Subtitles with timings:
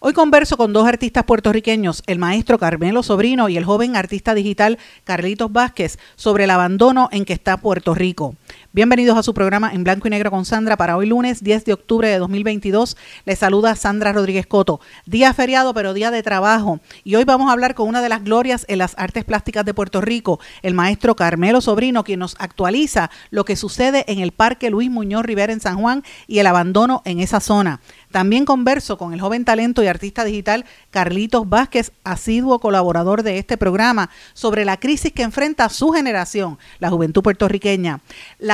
[0.00, 4.78] Hoy converso con dos artistas puertorriqueños, el maestro Carmelo Sobrino y el joven artista digital
[5.02, 8.36] Carlitos Vázquez, sobre el abandono en que está Puerto Rico.
[8.70, 11.72] Bienvenidos a su programa en blanco y negro con Sandra para hoy lunes 10 de
[11.72, 12.98] octubre de 2022.
[13.24, 14.78] Les saluda Sandra Rodríguez Coto.
[15.06, 16.78] Día feriado, pero día de trabajo.
[17.02, 19.72] Y hoy vamos a hablar con una de las glorias en las artes plásticas de
[19.72, 24.68] Puerto Rico, el maestro Carmelo Sobrino, quien nos actualiza lo que sucede en el Parque
[24.68, 27.80] Luis Muñoz Rivera en San Juan y el abandono en esa zona.
[28.10, 33.56] También converso con el joven talento y artista digital Carlitos Vázquez, asiduo colaborador de este
[33.56, 38.00] programa, sobre la crisis que enfrenta su generación, la juventud puertorriqueña.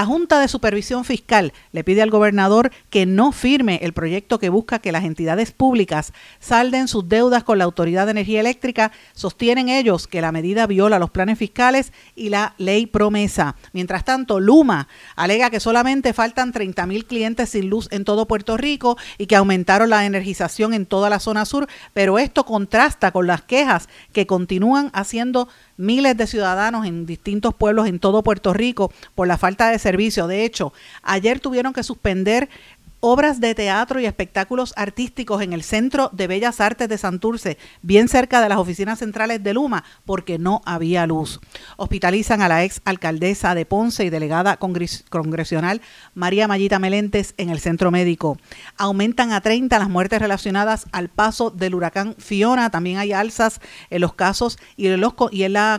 [0.04, 4.78] Junta de Supervisión Fiscal le pide al gobernador que no firme el proyecto que busca
[4.78, 8.92] que las entidades públicas salden sus deudas con la Autoridad de Energía Eléctrica.
[9.12, 13.56] Sostienen ellos que la medida viola los planes fiscales y la ley promesa.
[13.72, 18.56] Mientras tanto, Luma alega que solamente faltan 30 mil clientes sin luz en todo Puerto
[18.56, 23.26] Rico y que aumentaron la energización en toda la zona sur, pero esto contrasta con
[23.26, 28.92] las quejas que continúan haciendo miles de ciudadanos en distintos pueblos en todo Puerto Rico
[29.14, 30.26] por la falta de servicio.
[30.26, 30.72] De hecho,
[31.02, 32.48] ayer tuvieron que suspender
[33.06, 38.08] obras de teatro y espectáculos artísticos en el Centro de Bellas Artes de Santurce, bien
[38.08, 41.38] cerca de las oficinas centrales de Luma, porque no había luz.
[41.76, 45.82] Hospitalizan a la ex alcaldesa de Ponce y delegada congresional
[46.14, 48.38] María Mayita Melentes en el centro médico.
[48.78, 52.70] Aumentan a 30 las muertes relacionadas al paso del huracán Fiona.
[52.70, 55.78] También hay alzas en los casos y en, los, y en la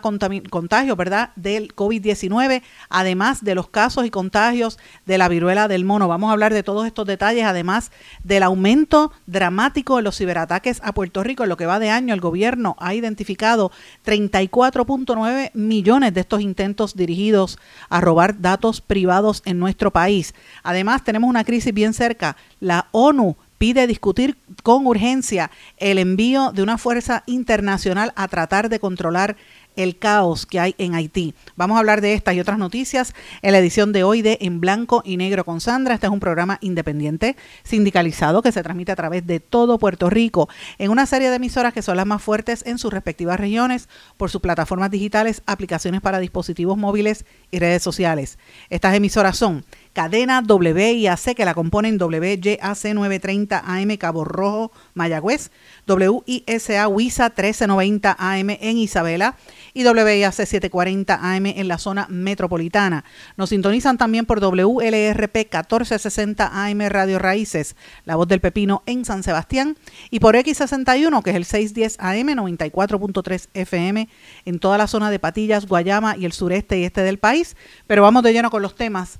[0.52, 1.32] contagio ¿verdad?
[1.36, 6.08] del COVID-19, además de los casos y contagios de la viruela del mono.
[6.08, 7.92] Vamos a hablar de todos estos detalles, además
[8.24, 11.44] del aumento dramático de los ciberataques a Puerto Rico.
[11.44, 13.72] En lo que va de año, el gobierno ha identificado
[14.06, 17.58] 34.9 millones de estos intentos dirigidos
[17.90, 20.34] a robar datos privados en nuestro país.
[20.64, 22.36] Además, tenemos una crisis bien cerca.
[22.60, 28.80] La ONU pide discutir con urgencia el envío de una fuerza internacional a tratar de
[28.80, 29.38] controlar
[29.76, 31.34] el caos que hay en Haití.
[31.56, 34.60] Vamos a hablar de estas y otras noticias en la edición de hoy de En
[34.60, 35.96] Blanco y Negro con Sandra.
[35.96, 40.50] Este es un programa independiente, sindicalizado, que se transmite a través de todo Puerto Rico
[40.78, 44.30] en una serie de emisoras que son las más fuertes en sus respectivas regiones por
[44.30, 48.38] sus plataformas digitales, aplicaciones para dispositivos móviles y redes sociales.
[48.70, 49.66] Estas emisoras son
[49.96, 55.52] cadena WIAC que la componen WYAC 930 AM Cabo Rojo, Mayagüez,
[55.88, 59.38] WISA WISA 1390 AM en Isabela
[59.74, 63.06] y WIAC 740 AM en la zona metropolitana.
[63.38, 69.24] Nos sintonizan también por WLRP 1460 AM Radio Raíces, La Voz del Pepino en San
[69.24, 69.78] Sebastián
[70.12, 74.10] y por X61 que es el 610 AM 94.3 FM
[74.44, 77.56] en toda la zona de Patillas, Guayama y el sureste y este del país.
[77.88, 79.20] Pero vamos de lleno con los temas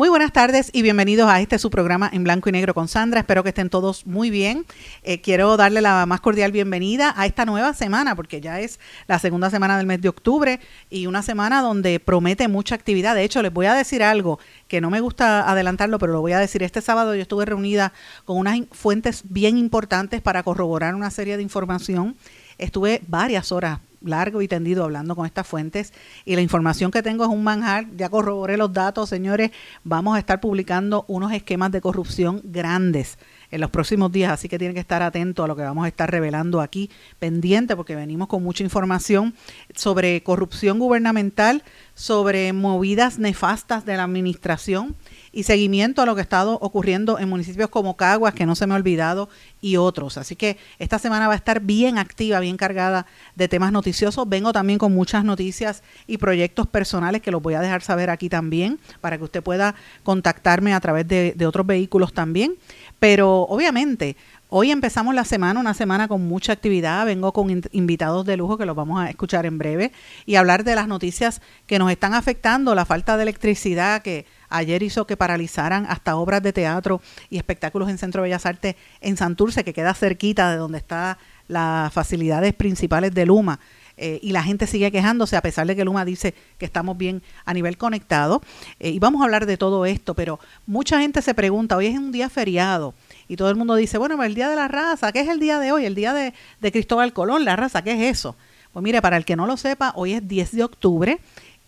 [0.00, 3.20] Muy buenas tardes y bienvenidos a este su programa en blanco y negro con Sandra.
[3.20, 4.64] Espero que estén todos muy bien.
[5.02, 9.18] Eh, quiero darle la más cordial bienvenida a esta nueva semana, porque ya es la
[9.18, 13.14] segunda semana del mes de octubre y una semana donde promete mucha actividad.
[13.14, 14.38] De hecho, les voy a decir algo
[14.68, 16.62] que no me gusta adelantarlo, pero lo voy a decir.
[16.62, 17.92] Este sábado yo estuve reunida
[18.24, 22.16] con unas fuentes bien importantes para corroborar una serie de información.
[22.56, 25.92] Estuve varias horas largo y tendido hablando con estas fuentes.
[26.24, 29.50] Y la información que tengo es un manjar, ya corroboré los datos, señores,
[29.84, 33.18] vamos a estar publicando unos esquemas de corrupción grandes
[33.50, 35.88] en los próximos días, así que tienen que estar atentos a lo que vamos a
[35.88, 39.34] estar revelando aquí, pendiente porque venimos con mucha información
[39.74, 41.64] sobre corrupción gubernamental,
[41.94, 44.94] sobre movidas nefastas de la administración
[45.32, 48.66] y seguimiento a lo que ha estado ocurriendo en municipios como Caguas, que no se
[48.66, 49.28] me ha olvidado,
[49.60, 50.18] y otros.
[50.18, 53.06] Así que esta semana va a estar bien activa, bien cargada
[53.36, 54.28] de temas noticiosos.
[54.28, 58.28] Vengo también con muchas noticias y proyectos personales que los voy a dejar saber aquí
[58.28, 62.56] también, para que usted pueda contactarme a través de, de otros vehículos también.
[62.98, 64.16] Pero obviamente
[64.52, 67.06] Hoy empezamos la semana, una semana con mucha actividad.
[67.06, 69.92] Vengo con invitados de lujo que los vamos a escuchar en breve
[70.26, 74.82] y hablar de las noticias que nos están afectando, la falta de electricidad que ayer
[74.82, 77.00] hizo que paralizaran hasta obras de teatro
[77.30, 81.18] y espectáculos en Centro de Bellas Artes en Santurce, que queda cerquita de donde está
[81.48, 83.58] las facilidades principales de Luma.
[84.02, 87.22] Eh, y la gente sigue quejándose a pesar de que Luma dice que estamos bien
[87.44, 88.40] a nivel conectado.
[88.78, 91.98] Eh, y vamos a hablar de todo esto, pero mucha gente se pregunta, hoy es
[91.98, 92.94] un día feriado
[93.28, 95.58] y todo el mundo dice, bueno, el día de la raza, ¿qué es el día
[95.58, 95.84] de hoy?
[95.84, 98.36] El día de, de Cristóbal Colón, la raza, ¿qué es eso?
[98.72, 101.20] Pues mire, para el que no lo sepa, hoy es 10 de octubre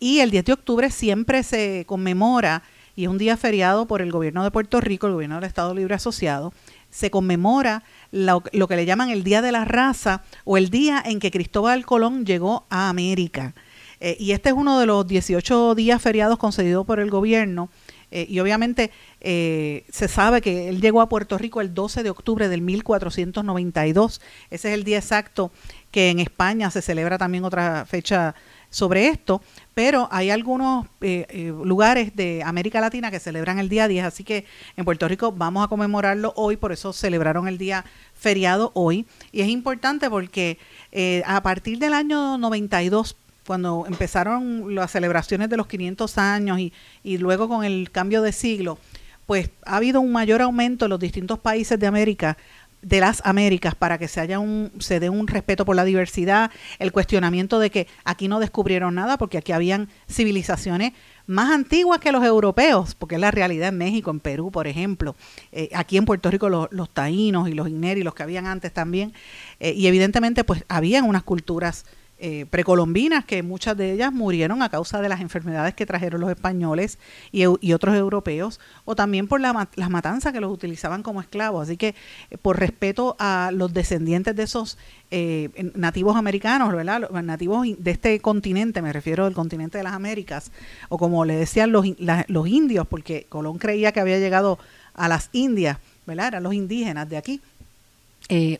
[0.02, 2.64] y el 10 de octubre siempre se conmemora
[2.96, 5.72] y es un día feriado por el gobierno de Puerto Rico, el gobierno del Estado
[5.74, 6.52] Libre Asociado,
[6.90, 11.20] se conmemora lo, que le llaman el Día de la Raza o el día en
[11.20, 13.54] que Cristóbal Colón llegó a América.
[14.00, 17.70] Eh, y este es uno de los 18 días feriados concedidos por el gobierno.
[18.10, 18.90] Eh, y obviamente
[19.20, 24.20] eh, se sabe que él llegó a Puerto Rico el 12 de octubre del 1492.
[24.50, 25.52] Ese es el día exacto
[25.92, 28.34] que en España se celebra también otra fecha
[28.72, 29.42] sobre esto,
[29.74, 34.24] pero hay algunos eh, eh, lugares de América Latina que celebran el día 10, así
[34.24, 34.46] que
[34.76, 37.84] en Puerto Rico vamos a conmemorarlo hoy, por eso celebraron el día
[38.14, 40.58] feriado hoy, y es importante porque
[40.90, 43.14] eh, a partir del año 92,
[43.46, 46.72] cuando empezaron las celebraciones de los 500 años y,
[47.04, 48.78] y luego con el cambio de siglo,
[49.26, 52.38] pues ha habido un mayor aumento en los distintos países de América
[52.82, 56.50] de las Américas para que se haya un se dé un respeto por la diversidad,
[56.78, 60.92] el cuestionamiento de que aquí no descubrieron nada porque aquí habían civilizaciones
[61.26, 65.14] más antiguas que los europeos, porque es la realidad en México, en Perú, por ejemplo,
[65.52, 68.72] eh, aquí en Puerto Rico los, los taínos y los y los que habían antes
[68.72, 69.12] también,
[69.60, 71.84] eh, y evidentemente pues habían unas culturas
[72.24, 76.30] eh, precolombinas, que muchas de ellas murieron a causa de las enfermedades que trajeron los
[76.30, 77.00] españoles
[77.32, 81.64] y, otros europeos, o también por la, las matanzas que los utilizaban como esclavos.
[81.64, 81.96] Así que,
[82.30, 84.78] eh, por respeto a los descendientes de esos
[85.10, 87.08] eh, nativos americanos, ¿verdad?
[87.10, 90.52] Los nativos de este continente, me refiero al continente de las Américas,
[90.90, 91.84] o como le decían los,
[92.28, 94.60] los indios, porque Colón creía que había llegado
[94.94, 96.28] a las Indias, ¿verdad?
[96.28, 97.40] Eran los indígenas de aquí.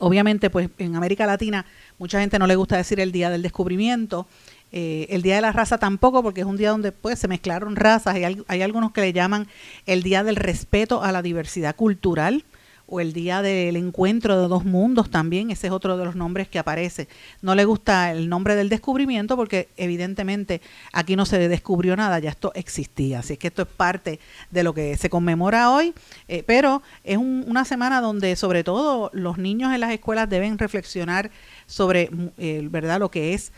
[0.01, 1.65] Obviamente, pues en América Latina
[2.03, 4.27] Mucha gente no le gusta decir el día del descubrimiento.
[4.73, 7.77] Eh, el Día de la Raza tampoco, porque es un día donde pues, se mezclaron
[7.77, 8.17] razas.
[8.17, 9.47] Hay, hay algunos que le llaman
[9.87, 12.45] el Día del Respeto a la Diversidad Cultural
[12.93, 16.47] o el día del encuentro de dos mundos también, ese es otro de los nombres
[16.47, 17.09] que aparece.
[17.41, 20.61] No le gusta el nombre del descubrimiento porque evidentemente
[20.93, 24.75] aquí no se descubrió nada, ya esto existía, así que esto es parte de lo
[24.75, 25.95] que se conmemora hoy,
[26.29, 31.31] eh, pero es una semana donde sobre todo los niños en las escuelas deben reflexionar
[31.65, 33.53] sobre mm, verdad lo que es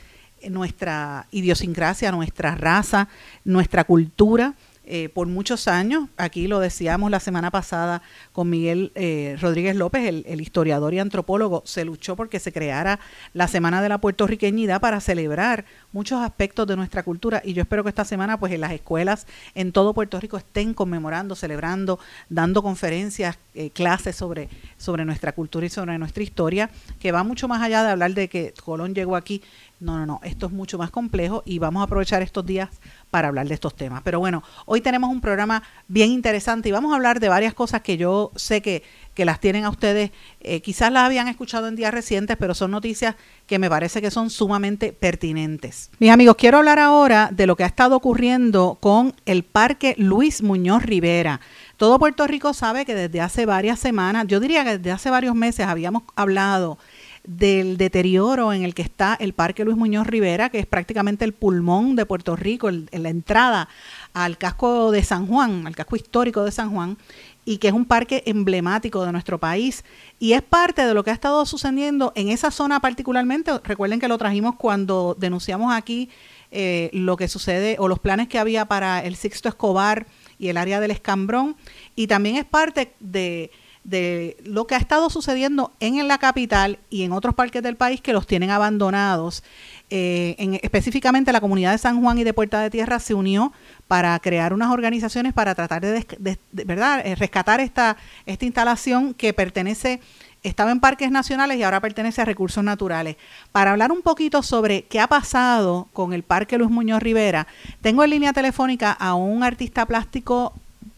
[0.49, 3.09] nuestra idiosincrasia, nuestra raza,
[3.45, 4.55] nuestra cultura
[4.87, 6.09] eh, por muchos años.
[6.19, 8.03] Aquí lo decíamos la semana pasada
[8.33, 13.01] con Miguel eh, Rodríguez López, el, historiador y antropólogo, se luchó porque se creara
[13.33, 17.83] la Semana de la Puertorriqueñidad para celebrar muchos aspectos de nuestra cultura y yo espero
[17.83, 21.99] que esta semana pues en las escuelas en todo Puerto Rico estén conmemorando, celebrando,
[22.29, 26.71] dando conferencias, eh, clases sobre, sobre nuestra cultura y sobre nuestra historia,
[27.01, 29.43] que va mucho más allá de hablar de que Colón llegó aquí.
[29.85, 32.71] No, no, no, esto es mucho más complejo y vamos a aprovechar estos días
[33.11, 34.01] para hablar de estos temas.
[34.03, 37.83] Pero bueno, hoy tenemos un programa bien interesante y vamos a hablar de varias cosas
[37.83, 38.83] que yo sé que,
[39.13, 40.11] que las tienen a ustedes,
[40.41, 43.17] eh, quizás las habían escuchado en días recientes, pero son noticias
[43.47, 45.91] que me parece que son sumamente pertinentes.
[45.99, 50.43] Mis amigos, quiero hablar ahora de lo que ha estado ocurriendo con el Parque Luis
[50.43, 51.43] Muñoz Rivera.
[51.77, 55.35] Todo Puerto Rico sabe que desde hace varias semanas, yo diría que desde hace varios
[55.35, 56.79] meses habíamos hablado
[57.25, 61.33] del deterioro en el que está el Parque Luis Muñoz Rivera, que es prácticamente el
[61.33, 63.69] pulmón de Puerto Rico, la entrada
[64.13, 66.99] al casco de San Juan, al casco histórico de San Juan,
[67.47, 69.85] y que es un parque emblemático de nuestro país
[70.19, 73.53] y es parte de lo que ha estado sucediendo en esa zona particularmente.
[73.65, 76.11] Recuerden que lo trajimos cuando denunciamos aquí
[76.51, 80.07] eh, lo que sucede o los planes que había para el Sixto Escobar
[80.39, 81.57] y el área del Escambrón
[81.97, 83.51] y también es parte de
[83.85, 88.01] de lo que ha estado sucediendo en, la capital y en otros parques del país
[88.01, 89.45] que los tienen abandonados.
[89.91, 93.53] Eh, en, específicamente la comunidad de San Juan y de Puerta de Tierra se unió
[93.87, 100.01] para crear unas organizaciones para tratar de, verdad eh, rescatar esta, esta instalación que pertenece
[100.45, 103.17] estaba en parques nacionales y ahora pertenece a recursos naturales.
[103.51, 107.47] Para hablar un poquito sobre qué ha pasado con el Parque Luis Muñoz Rivera,
[107.81, 110.53] tengo en línea telefónica a un artista plástico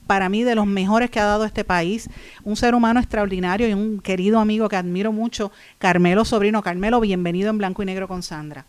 [0.06, 2.08] para mí de los mejores que ha dado este país,
[2.44, 6.62] un ser humano extraordinario y un querido amigo que admiro mucho, Carmelo Sobrino.
[6.62, 8.64] Carmelo, bienvenido en Blanco y Negro con Sandra.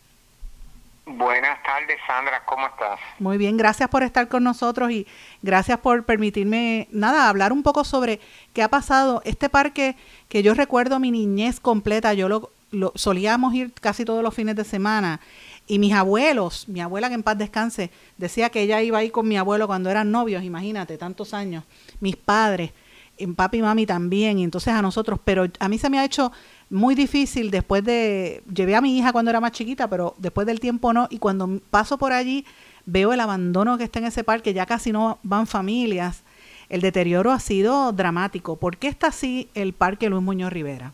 [1.06, 3.00] Buenas tardes, Sandra, ¿cómo estás?
[3.20, 5.08] Muy bien, gracias por estar con nosotros y
[5.42, 8.20] gracias por permitirme, nada, hablar un poco sobre
[8.54, 9.22] qué ha pasado.
[9.24, 9.96] Este parque
[10.28, 14.58] que yo recuerdo mi niñez completa, yo lo, lo solíamos ir casi todos los fines
[14.58, 15.22] de semana
[15.68, 19.28] y mis abuelos, mi abuela que en paz descanse, decía que ella iba ahí con
[19.28, 21.66] mi abuelo cuando eran novios, imagínate, tantos años.
[22.00, 22.72] Mis padres,
[23.18, 26.06] en papi y mami también, y entonces a nosotros, pero a mí se me ha
[26.06, 26.32] hecho
[26.70, 30.60] muy difícil después de, llevé a mi hija cuando era más chiquita, pero después del
[30.60, 32.46] tiempo no, y cuando paso por allí
[32.86, 36.24] veo el abandono que está en ese parque, ya casi no van familias,
[36.70, 38.56] el deterioro ha sido dramático.
[38.56, 40.92] ¿Por qué está así el Parque Luis Muñoz Rivera?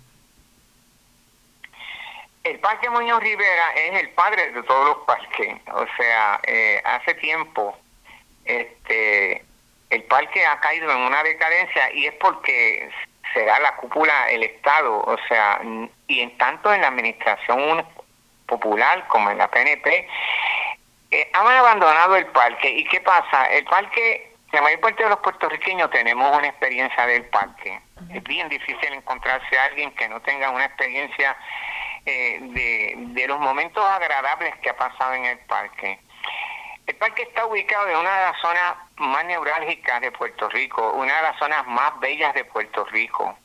[2.44, 5.56] El Parque Muñoz Rivera es el padre de todos los parques.
[5.72, 7.78] O sea, eh, hace tiempo
[8.44, 9.46] este
[9.90, 12.90] el parque ha caído en una decadencia y es porque
[13.34, 15.62] será la cúpula el Estado, o sea,
[16.08, 17.86] y en tanto en la administración
[18.46, 20.08] popular como en la PNP,
[21.12, 22.70] eh, han abandonado el parque.
[22.70, 23.46] ¿Y qué pasa?
[23.46, 27.80] El parque, la mayor parte de los puertorriqueños tenemos una experiencia del parque.
[28.14, 31.38] Es bien difícil encontrarse alguien que no tenga una experiencia
[32.06, 36.00] eh, de, de los momentos agradables que ha pasado en el parque.
[36.86, 41.16] El parque está ubicado en una de las zonas más neurálgicas de Puerto Rico, una
[41.16, 43.38] de las zonas más bellas de Puerto Rico.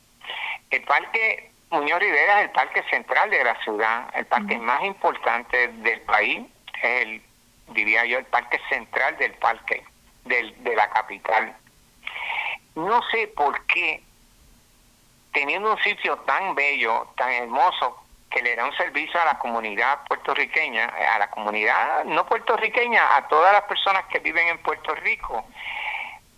[0.69, 5.67] El parque Muñoz Rivera es el parque central de la ciudad, el parque más importante
[5.67, 6.45] del país,
[6.81, 7.21] es el,
[7.69, 9.83] diría yo, el parque central del parque,
[10.25, 11.55] del, de la capital.
[12.75, 14.01] No sé por qué,
[15.31, 19.99] teniendo un sitio tan bello, tan hermoso, que le da un servicio a la comunidad
[20.07, 25.45] puertorriqueña, a la comunidad no puertorriqueña, a todas las personas que viven en Puerto Rico.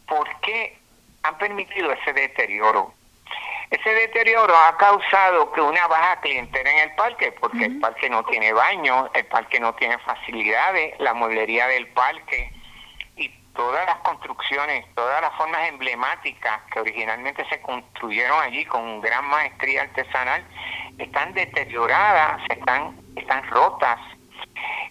[0.08, 0.78] ¿Por qué
[1.24, 2.94] han permitido ese deterioro?
[3.70, 8.24] Ese deterioro ha causado que una baja clientela en el parque, porque el parque no
[8.26, 12.52] tiene baño, el parque no tiene facilidades, la mueblería del parque
[13.56, 19.84] todas las construcciones, todas las formas emblemáticas que originalmente se construyeron allí con gran maestría
[19.84, 20.44] artesanal,
[20.98, 24.00] están deterioradas, están, están rotas.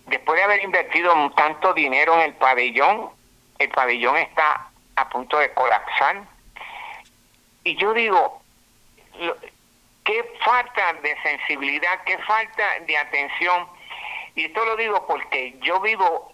[0.07, 3.11] Después de haber invertido tanto dinero en el pabellón,
[3.59, 6.23] el pabellón está a punto de colapsar.
[7.65, 8.43] Y yo digo,
[10.05, 13.69] qué falta de sensibilidad, qué falta de atención.
[14.35, 16.30] Y esto lo digo porque yo vivo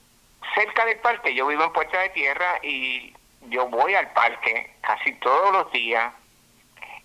[0.57, 3.15] cerca del parque, yo vivo en Puerta de Tierra y
[3.49, 6.13] yo voy al parque casi todos los días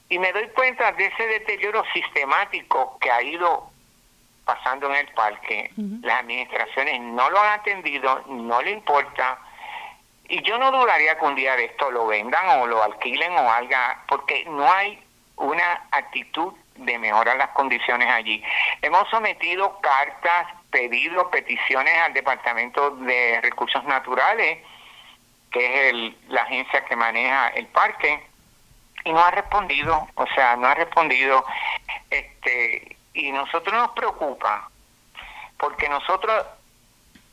[0.09, 3.69] y me doy cuenta de ese deterioro sistemático que ha ido
[4.45, 5.71] pasando en el parque.
[6.01, 9.39] Las administraciones no lo han atendido, no le importa.
[10.27, 13.51] Y yo no dudaría que un día de esto lo vendan o lo alquilen o
[13.51, 13.75] algo,
[14.07, 15.01] porque no hay
[15.37, 16.53] una actitud
[16.85, 18.43] de mejorar las condiciones allí.
[18.81, 24.59] Hemos sometido cartas, pedidos, peticiones al Departamento de Recursos Naturales,
[25.51, 28.25] que es el, la agencia que maneja el parque,
[29.03, 31.43] y no ha respondido, o sea, no ha respondido,
[32.09, 34.69] este, y nosotros nos preocupa,
[35.57, 36.45] porque nosotros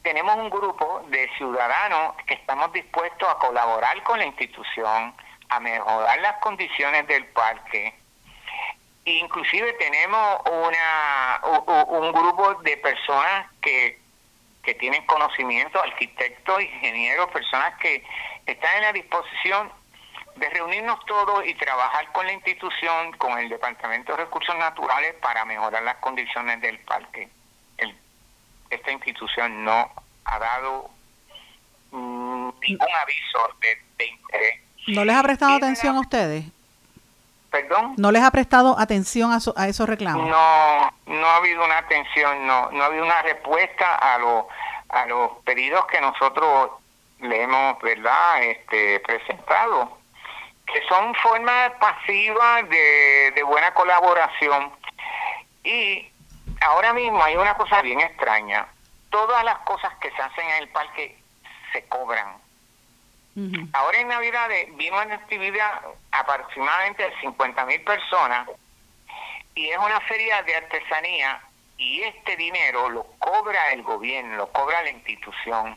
[0.02, 5.14] tenemos un grupo de ciudadanos que estamos dispuestos a colaborar con la institución,
[5.48, 7.94] a mejorar las condiciones del parque.
[9.08, 11.40] Inclusive tenemos una,
[11.86, 13.98] un grupo de personas que,
[14.62, 18.04] que tienen conocimiento, arquitectos, ingenieros, personas que
[18.46, 19.72] están en la disposición
[20.36, 25.44] de reunirnos todos y trabajar con la institución, con el Departamento de Recursos Naturales para
[25.44, 27.28] mejorar las condiciones del parque.
[28.70, 29.90] esta institución no
[30.26, 30.90] ha dado
[31.90, 34.60] mm, ningún aviso de, interés.
[34.88, 36.44] ¿No les ha prestado atención a ustedes?
[37.50, 37.94] ¿Perdón?
[37.96, 40.28] ¿No les ha prestado atención a, a esos reclamos?
[40.28, 44.44] No, no ha habido una atención, no, no ha habido una respuesta a, los
[44.90, 46.70] a los pedidos que nosotros
[47.20, 49.98] le hemos, ¿verdad?, este, presentado
[50.72, 54.70] que son formas pasivas de, de buena colaboración.
[55.64, 56.06] Y
[56.60, 58.66] ahora mismo hay una cosa bien extraña.
[59.10, 61.18] Todas las cosas que se hacen en el parque
[61.72, 62.36] se cobran.
[63.72, 68.48] Ahora en Navidad vino una actividad aproximadamente de 50 mil personas
[69.54, 71.40] y es una feria de artesanía
[71.76, 75.76] y este dinero lo cobra el gobierno, lo cobra la institución.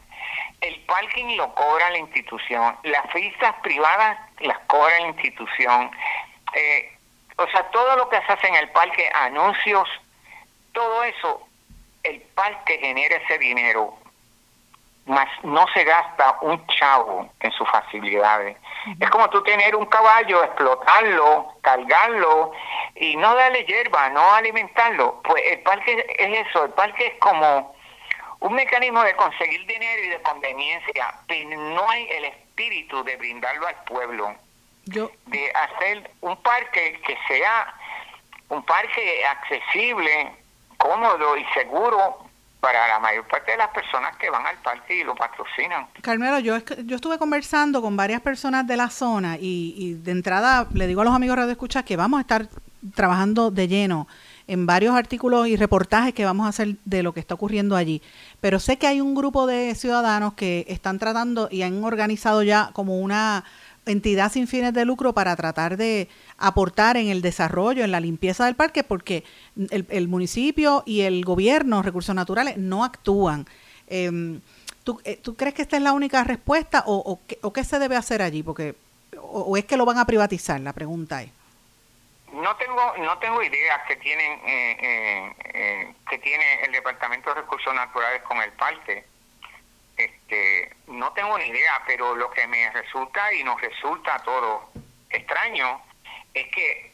[0.60, 5.92] El parking lo cobra la institución, las fiestas privadas las cobra la institución.
[6.54, 6.98] Eh,
[7.38, 9.88] o sea, todo lo que se hace en el parque, anuncios,
[10.74, 11.48] todo eso,
[12.04, 13.98] el parque genera ese dinero,
[15.12, 18.58] más no se gasta un chavo en sus facilidades.
[19.00, 22.52] Es como tú tener un caballo, explotarlo, cargarlo
[22.96, 25.22] y no darle hierba, no alimentarlo.
[25.24, 27.76] Pues el parque es eso, el parque es como
[28.40, 33.68] un mecanismo de conseguir dinero y de conveniencia, pero no hay el espíritu de brindarlo
[33.68, 34.34] al pueblo.
[34.86, 35.12] Yo...
[35.28, 37.74] De hacer un parque que sea
[38.50, 40.32] un parque accesible,
[40.78, 42.31] cómodo y seguro
[42.62, 45.88] para la mayor parte de las personas que van al parque y lo patrocinan.
[46.02, 50.86] Carmelo, yo, yo estuve conversando con varias personas de la zona y, de entrada le
[50.86, 52.48] digo a los amigos Radio Escucha que vamos a estar
[52.96, 54.08] trabajando de lleno
[54.48, 58.02] en varios artículos y reportajes que vamos a hacer de lo que está ocurriendo allí.
[58.42, 62.70] Pero sé que hay un grupo de ciudadanos que están tratando y han organizado ya
[62.74, 63.44] como una
[63.86, 68.46] entidad sin fines de lucro para tratar de aportar en el desarrollo, en la limpieza
[68.46, 69.24] del parque, porque
[69.56, 73.46] el, municipio y el gobierno, recursos naturales, no actúan.
[73.88, 74.42] Em,
[75.04, 78.22] eh, ¿tú, crees que esta es la única respuesta o, o, qué, se debe hacer
[78.22, 78.44] allí?
[78.44, 78.76] Porque,
[79.22, 80.60] o, es que lo van a privatizar?
[80.60, 81.32] La pregunta es.
[82.34, 87.74] No tengo, no tengo idea que tienen eh, eh, que tiene el Departamento de Recursos
[87.76, 89.04] Naturales con el parque.
[89.98, 94.72] Este, no tengo ni idea, pero lo que me resulta y nos resulta todo
[95.10, 95.82] extraño
[96.34, 96.91] es que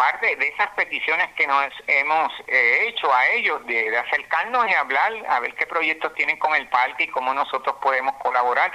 [0.00, 5.12] aparte de esas peticiones que nos hemos eh, hecho a ellos de, acercarnos y hablar
[5.28, 8.72] a ver qué proyectos tienen con el parque y cómo nosotros podemos colaborar,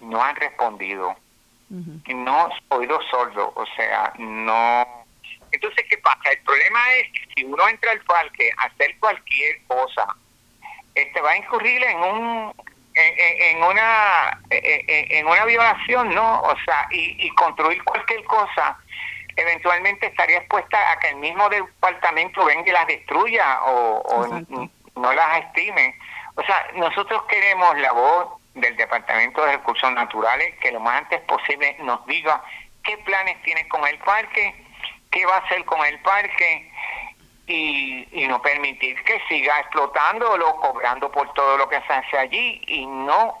[0.00, 1.16] no han respondido.
[1.68, 5.04] No oído sordo, o sea, no.
[5.50, 6.30] Entonces, ¿qué pasa?
[6.30, 10.06] El problema es que si uno entra al parque a hacer cualquier cosa,
[10.94, 12.54] este va a incurrir en un
[12.94, 16.40] en, una en, una violación, ¿no?
[16.42, 18.78] O sea, y, y construir cualquier cosa
[19.36, 24.26] eventualmente estaría expuesta a que el mismo departamento venga y las destruya o,
[24.96, 25.94] no las estime.
[26.36, 31.20] O sea, nosotros queremos la voz del Departamento de Recursos Naturales que lo más antes
[31.22, 32.42] posible nos diga
[32.82, 34.54] qué planes tiene con el parque,
[35.10, 36.72] qué va a hacer con el parque
[37.46, 42.62] y, y no permitir que siga explotándolo, cobrando por todo lo que se hace allí
[42.66, 43.38] y no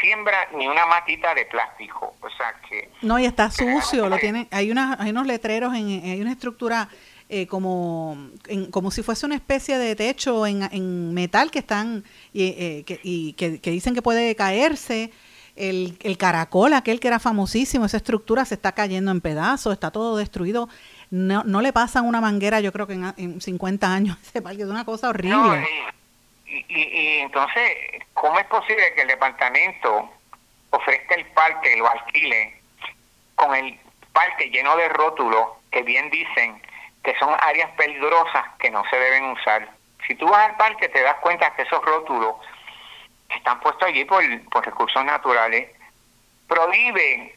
[0.00, 2.14] siembra ni una matita de plástico.
[2.20, 2.90] O sea que...
[3.02, 6.88] No, y está sucio, lo tienen, hay, una, hay unos letreros, en, hay una estructura
[7.28, 8.30] eh, como,
[8.70, 13.00] como si fuese una especie de techo en, en metal que están y, eh, que,
[13.02, 15.12] y que, dicen que puede caerse.
[15.56, 19.92] El, el caracol, aquel que era famosísimo, esa estructura se está cayendo en pedazos, está
[19.92, 20.68] todo destruido.
[21.10, 24.62] No, no le pasan una manguera, yo creo que en, en 50 años ese parque,
[24.62, 25.64] es una cosa horrible.
[26.54, 27.76] Y, y, entonces,
[28.12, 30.10] ¿cómo es posible que el departamento
[30.70, 32.60] ofrezca el parque, lo alquile,
[33.34, 33.78] con el
[34.12, 36.60] parque lleno de rótulos que bien dicen
[37.02, 39.68] que son áreas peligrosas que no se deben usar?
[40.06, 42.36] Si tú vas al parque te das cuenta que esos rótulos
[43.28, 45.70] están puestos allí por, por recursos naturales,
[46.46, 47.32] prohíben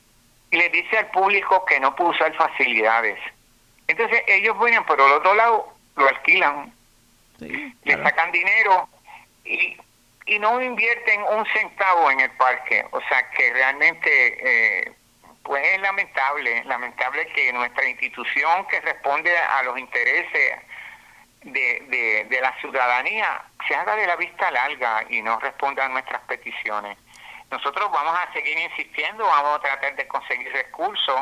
[0.52, 3.20] y le dice al público que no puede usar facilidades.
[3.88, 6.74] Entonces ellos vienen por el otro lado, lo alquilan,
[7.40, 8.88] le sacan dinero
[9.48, 9.78] y,
[10.40, 12.86] no invierten un centavo en el parque.
[12.92, 14.10] O sea que realmente
[14.42, 14.94] eh,
[15.48, 20.60] pues es lamentable, lamentable que nuestra institución que responde a los intereses
[21.44, 26.22] de, de, la ciudadanía se haga de la vista larga y no responda a nuestras
[26.24, 26.98] peticiones.
[27.50, 31.22] Nosotros vamos a seguir insistiendo, vamos a tratar de conseguir recursos.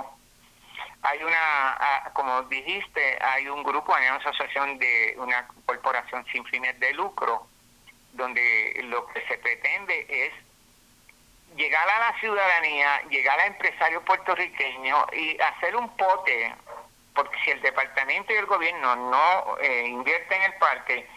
[1.04, 6.80] Hay una, como dijiste, hay un grupo, hay una asociación de una corporación sin fines
[6.80, 7.48] de lucro
[8.16, 10.34] donde lo que se pretende es
[11.56, 16.54] llegar a la ciudadanía, llegar a empresarios puertorriqueños y hacer un pote,
[17.14, 21.08] porque si el departamento y el gobierno no eh, invierten en el parque,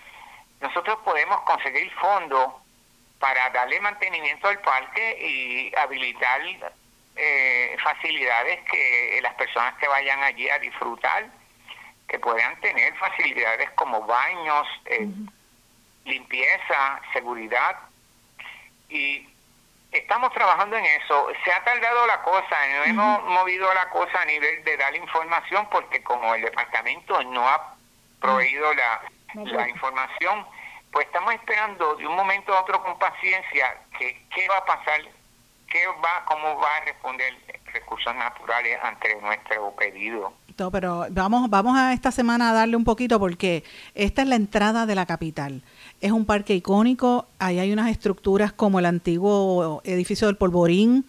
[0.61, 2.52] nosotros podemos conseguir fondos
[3.18, 6.40] para darle mantenimiento al parque y habilitar
[7.16, 11.26] eh, facilidades que las personas que vayan allí a disfrutar,
[12.06, 15.08] que puedan tener facilidades como baños, eh,
[16.09, 17.77] limpieza, seguridad
[18.88, 19.29] y
[19.92, 21.29] estamos trabajando en eso.
[21.44, 25.68] Se ha tardado la cosa, no hemos movido la cosa a nivel de dar información
[25.71, 27.75] porque como el departamento no ha
[28.21, 29.01] proveído la,
[29.44, 30.47] la información,
[30.92, 35.01] pues estamos esperando de un momento a otro con paciencia que qué va a pasar,
[35.68, 37.35] qué va, cómo va a responder
[37.73, 40.33] recursos naturales ante nuestro pedido.
[40.73, 43.62] Pero vamos, vamos a esta semana a darle un poquito porque
[43.94, 45.62] esta es la entrada de la capital.
[46.00, 51.04] Es un parque icónico, ahí hay unas estructuras como el antiguo edificio del Polvorín,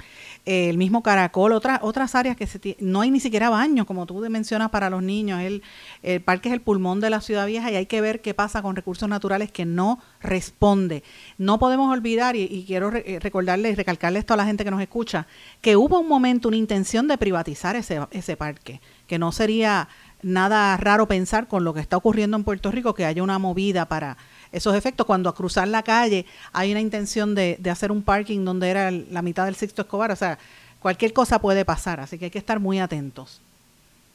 [0.46, 4.16] el mismo Caracol, otras otras áreas que se no hay ni siquiera baños, como tú
[4.30, 5.42] mencionas, para los niños.
[5.42, 5.62] El,
[6.02, 8.64] el parque es el pulmón de la ciudad vieja y hay que ver qué pasa
[8.64, 11.04] con recursos naturales que no responde.
[11.38, 14.82] No podemos olvidar, y, quiero eh, recordarle y recalcarle esto a la gente que nos
[14.82, 15.28] escucha,
[15.62, 19.88] que hubo un momento, una intención de privatizar ese, ese parque, que no sería
[20.22, 23.88] nada raro pensar con lo que está ocurriendo en Puerto Rico, que haya una movida
[23.88, 24.18] para
[24.52, 25.06] esos efectos.
[25.06, 29.22] Cuando a cruzar la calle hay una intención de, hacer un parking donde era la
[29.22, 30.38] mitad del Sixto Escobar, o sea,
[30.80, 33.42] cualquier cosa puede pasar, así que hay que estar muy atentos.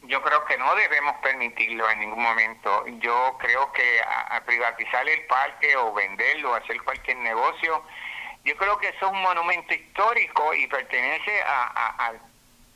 [0.06, 2.86] Yo creo que no debemos permitirlo en ningún momento.
[3.00, 7.82] Yo creo que a, privatizar el parque o venderlo, hacer cualquier negocio,
[8.44, 12.20] yo creo que eso es un monumento histórico y pertenece al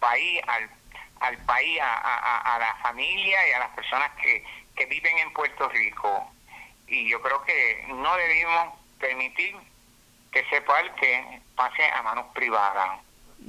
[0.01, 5.69] país, al, país, a, a, la familia y a las personas que viven en Puerto
[5.69, 6.33] Rico
[6.89, 9.57] y yo creo que no debimos permitir
[10.33, 13.01] que ese parque pase a manos privadas.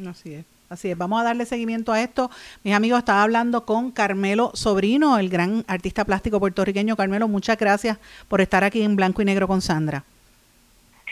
[0.08, 0.46] Así es.
[0.70, 2.30] Así es, vamos a darle seguimiento a esto.
[2.64, 6.96] Mis amigos, estaba hablando con Carmelo Sobrino, el gran artista plástico puertorriqueño.
[6.96, 7.98] Carmelo, muchas gracias
[8.28, 10.04] por estar aquí en Blanco y Negro con Sandra.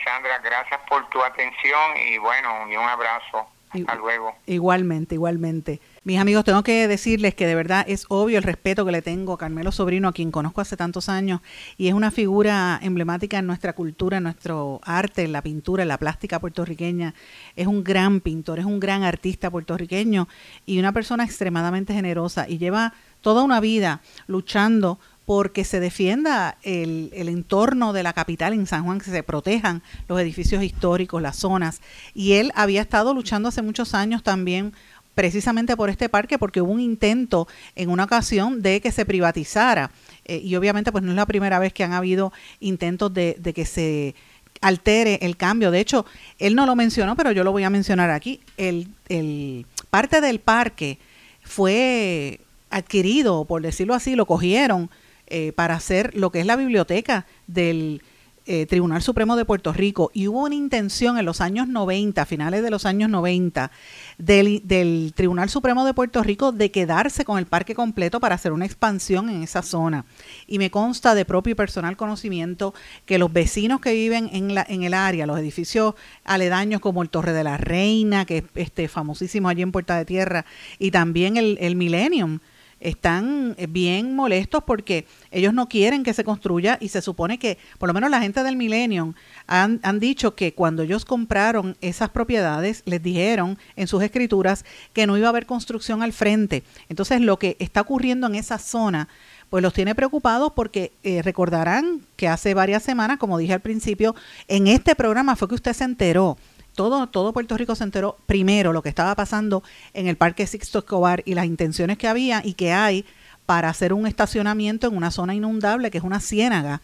[0.05, 3.47] Sandra, gracias por tu atención y bueno, y un abrazo.
[3.69, 4.33] Hasta luego.
[4.45, 5.81] Igualmente, igualmente.
[6.03, 9.33] Mis amigos, tengo que decirles que de verdad es obvio el respeto que le tengo
[9.33, 11.41] a Carmelo Sobrino, a quien conozco hace tantos años,
[11.77, 15.89] y es una figura emblemática en nuestra cultura, en nuestro arte, en la pintura, en
[15.89, 17.13] la plástica puertorriqueña.
[17.55, 20.27] Es un gran pintor, es un gran artista puertorriqueño
[20.65, 27.11] y una persona extremadamente generosa y lleva toda una vida luchando porque se defienda el,
[27.13, 31.35] el, entorno de la capital en San Juan, que se protejan los edificios históricos, las
[31.35, 31.81] zonas.
[32.15, 34.71] Y él había estado luchando hace muchos años también
[35.15, 39.91] precisamente por este parque, porque hubo un intento en una ocasión de que se privatizara.
[40.23, 43.51] Eh, y obviamente pues no es la primera vez que han habido intentos de, de
[43.51, 44.15] que se
[44.61, 45.71] altere el cambio.
[45.71, 46.05] De hecho,
[46.39, 48.39] él no lo mencionó, pero yo lo voy a mencionar aquí.
[48.55, 50.99] El, el parte del parque
[51.43, 54.89] fue adquirido, por decirlo así, lo cogieron
[55.27, 58.01] eh, para hacer lo que es la biblioteca del
[58.49, 62.63] eh, Tribunal Supremo de Puerto Rico y hubo una intención en los años 90, finales
[62.63, 63.71] de los años 90,
[64.17, 68.53] del, del, Tribunal Supremo de Puerto Rico de quedarse con el parque completo para hacer
[68.53, 70.05] una expansión en esa zona.
[70.47, 72.73] Y me consta de propio y personal conocimiento
[73.05, 77.09] que los vecinos que viven en, la, en el área, los edificios aledaños como el
[77.09, 80.45] Torre de la Reina, que es este, famosísimo allí en Puerta de Tierra,
[80.79, 82.39] y también el, el Millennium,
[82.79, 87.87] están bien molestos porque ellos no quieren que se construya y se supone que, por
[87.87, 89.13] lo menos la gente del Millennium
[89.47, 95.07] han, han, dicho que cuando ellos compraron esas propiedades, les dijeron en sus escrituras que
[95.07, 96.63] no iba a haber construcción al frente.
[96.89, 99.07] Entonces lo que está ocurriendo en esa zona,
[99.49, 104.15] pues los tiene preocupados porque eh, recordarán que hace varias semanas, como dije al principio,
[104.47, 106.37] en este programa fue que usted se enteró
[106.77, 109.63] todo, todo Puerto Rico se enteró primero lo que estaba pasando
[109.93, 113.03] en el Parque Sixto Escobar y las intenciones que había y que hay
[113.47, 116.81] para hacer un estacionamiento en una zona inundable que es una ciénaga.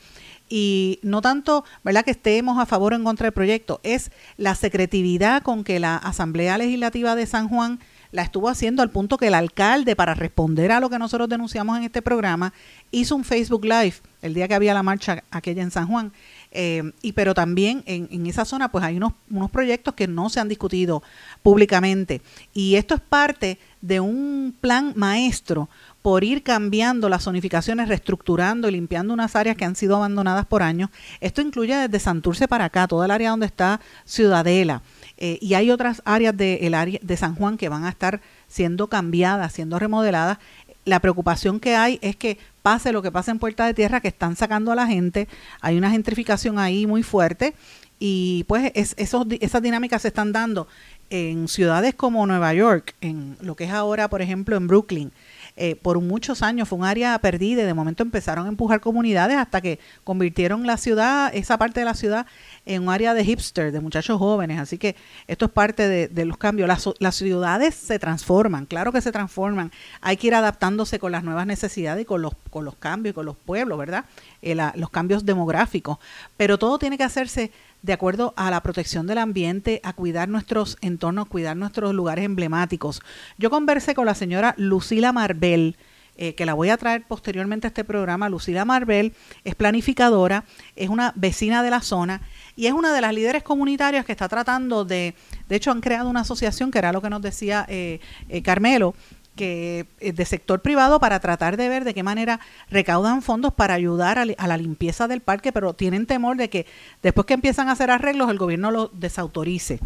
[0.49, 4.55] Y no tanto, ¿verdad?, que estemos a favor o en contra del proyecto, es la
[4.55, 7.79] secretividad con que la Asamblea Legislativa de San Juan
[8.11, 11.77] la estuvo haciendo al punto que el alcalde, para responder a lo que nosotros denunciamos
[11.77, 12.53] en este programa,
[12.91, 16.13] hizo un Facebook Live el día que había la marcha aquella en San Juan
[16.53, 20.29] eh, y pero también en, en, esa zona pues hay unos, unos proyectos que no
[20.29, 21.03] se han discutido
[21.41, 22.21] públicamente.
[22.53, 25.67] Y esto es parte de un plan maestro
[26.03, 30.61] por ir cambiando las zonificaciones, reestructurando y limpiando unas áreas que han sido abandonadas por
[30.61, 30.89] años.
[31.21, 34.83] Esto incluye desde Santurce para acá, toda el área donde está Ciudadela.
[35.17, 38.21] Eh, y hay otras áreas de, el área de San Juan que van a estar
[38.47, 40.37] siendo cambiadas, siendo remodeladas.
[40.85, 44.07] La preocupación que hay es que pase lo que pasa en Puerta de Tierra, que
[44.07, 45.27] están sacando a la gente,
[45.61, 47.53] hay una gentrificación ahí muy fuerte
[47.99, 50.67] y pues es, esos, esas dinámicas se están dando
[51.09, 55.11] en ciudades como Nueva York, en lo que es ahora, por ejemplo, en Brooklyn.
[55.55, 59.37] Eh, por muchos años fue un área perdida y de momento empezaron a empujar comunidades
[59.37, 62.25] hasta que convirtieron la ciudad, esa parte de la ciudad,
[62.65, 64.59] en un área de hipster, de muchachos jóvenes.
[64.59, 64.95] Así que
[65.27, 66.67] esto es parte de, los cambios.
[66.99, 69.71] Las, ciudades se transforman, claro que se transforman.
[70.01, 73.25] Hay que ir adaptándose con las nuevas necesidades y con los, con los cambios, con
[73.25, 74.05] los pueblos, ¿verdad?
[74.41, 75.97] Eh, los cambios demográficos.
[76.37, 80.77] Pero todo tiene que hacerse de acuerdo a la protección del ambiente, a cuidar nuestros
[80.81, 83.01] entornos, cuidar nuestros lugares emblemáticos.
[83.37, 85.75] Yo conversé con la señora Lucila Marbel,
[86.17, 88.29] eh, que la voy a traer posteriormente a este programa.
[88.29, 90.45] Lucila Marbel es planificadora,
[90.75, 92.21] es una vecina de la zona
[92.55, 95.15] y es una de las líderes comunitarias que está tratando de,
[95.49, 97.99] de hecho han creado una asociación, que era lo que nos decía eh,
[98.29, 98.93] eh, Carmelo,
[99.35, 103.73] que eh, de sector privado para tratar de ver de qué manera recaudan fondos para
[103.73, 106.65] ayudar a, a, la limpieza del parque, pero tienen temor de que
[107.01, 109.79] después que empiezan a hacer arreglos el gobierno lo desautorice.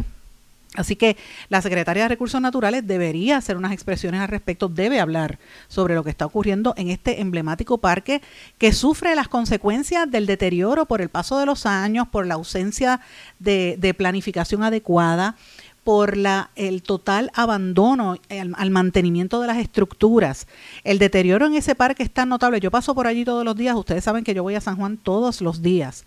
[0.74, 1.16] Así que
[1.48, 6.04] la Secretaría de Recursos Naturales debería hacer unas expresiones al respecto, debe hablar sobre lo
[6.04, 8.20] que está ocurriendo en este emblemático parque
[8.58, 13.00] que sufre las consecuencias del deterioro por el paso de los años, por la ausencia
[13.38, 15.36] de, de planificación adecuada,
[15.84, 20.46] por la, el total abandono al, al, mantenimiento de las estructuras.
[20.84, 22.60] El deterioro en ese parque es tan notable.
[22.60, 23.74] Yo paso por allí todos los días.
[23.74, 26.04] Ustedes saben que yo voy a San Juan todos los días.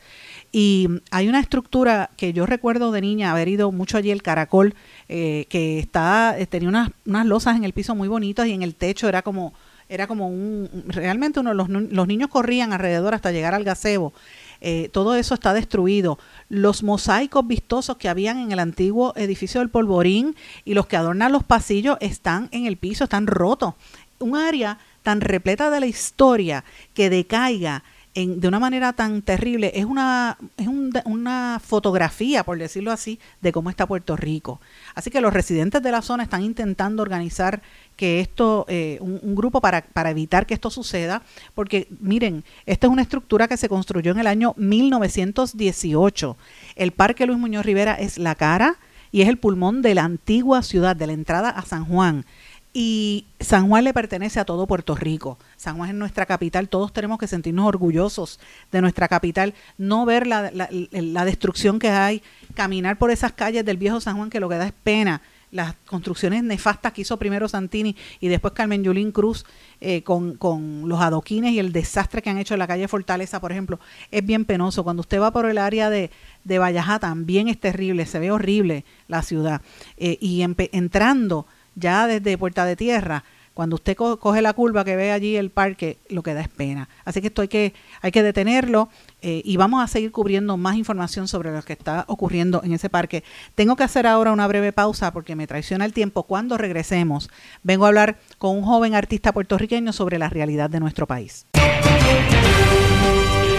[0.51, 4.75] Y hay una estructura que yo recuerdo de niña haber ido mucho allí, el caracol,
[5.07, 8.61] eh, que está, eh, tenía unas, unas losas en el piso muy bonitas y en
[8.61, 9.53] el techo era como,
[9.87, 14.13] era como un, realmente uno, los, los niños corrían alrededor hasta llegar al gazebo.
[14.61, 16.19] Eh, todo eso está destruido.
[16.47, 20.35] Los mosaicos vistosos que habían en el antiguo edificio del Polvorín
[20.65, 23.73] y los que adornan los pasillos están en el piso, están rotos.
[24.19, 29.85] Un área tan repleta de la historia que decaiga de una manera tan terrible es
[29.85, 30.67] una es
[31.05, 34.59] una fotografía por decirlo así de cómo está Puerto Rico.
[34.95, 37.61] Así que los residentes de la zona están intentando organizar
[37.95, 41.21] que esto eh, un, grupo para, para evitar que esto suceda
[41.53, 46.37] porque miren esta es una estructura que se construyó en el año 1918
[46.75, 48.77] el Parque Luis Muñoz Rivera es la cara
[49.11, 52.25] y es el pulmón de la antigua ciudad de la entrada a San Juan
[52.73, 55.37] y San Juan le pertenece a todo Puerto Rico.
[55.57, 56.69] San Juan es nuestra capital.
[56.69, 58.39] Todos tenemos que sentirnos orgullosos
[58.71, 59.53] de nuestra capital.
[59.77, 64.29] No ver la, la, destrucción que hay, caminar por esas calles del viejo San Juan,
[64.29, 65.21] que lo que da es pena.
[65.51, 69.45] Las construcciones nefastas que hizo primero Santini y después Carmen Yulín Cruz
[69.81, 73.41] eh, con, con, los adoquines y el desastre que han hecho en la calle Fortaleza,
[73.41, 73.77] por ejemplo,
[74.11, 74.85] es bien penoso.
[74.85, 76.09] Cuando usted va por el área de,
[76.45, 79.61] de Vallajá también es terrible, se ve horrible la ciudad.
[79.97, 85.11] Eh, y entrando ya desde Puerta de Tierra, cuando usted coge la curva que ve
[85.11, 86.87] allí el parque, lo que da es pena.
[87.03, 88.89] Así que esto hay que, hay que detenerlo
[89.21, 92.89] eh, y vamos a seguir cubriendo más información sobre lo que está ocurriendo en ese
[92.89, 93.23] parque.
[93.55, 96.23] Tengo que hacer ahora una breve pausa porque me traiciona el tiempo.
[96.23, 97.29] Cuando regresemos,
[97.61, 101.45] vengo a hablar con un joven artista puertorriqueño sobre la realidad de nuestro país.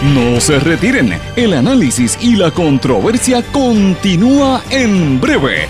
[0.03, 5.69] No se retiren, el análisis y la controversia continúa en breve,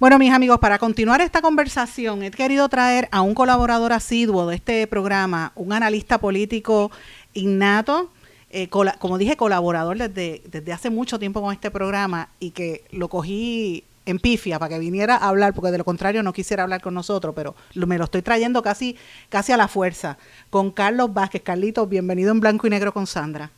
[0.00, 4.56] Bueno, mis amigos, para continuar esta conversación, he querido traer a un colaborador asiduo de
[4.56, 6.90] este programa, un analista político
[7.34, 8.10] innato,
[8.48, 13.08] eh, como dije, colaborador desde, desde hace mucho tiempo con este programa y que lo
[13.08, 16.80] cogí en pifia para que viniera a hablar, porque de lo contrario no quisiera hablar
[16.80, 18.96] con nosotros, pero me lo estoy trayendo casi,
[19.28, 20.16] casi a la fuerza,
[20.48, 21.42] con Carlos Vázquez.
[21.42, 23.50] Carlitos, bienvenido en blanco y negro con Sandra.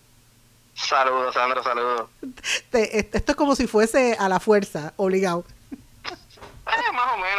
[0.75, 2.11] Saludos, Sandra, saludos.
[2.73, 5.45] esto es como si fuese a la fuerza, obligado.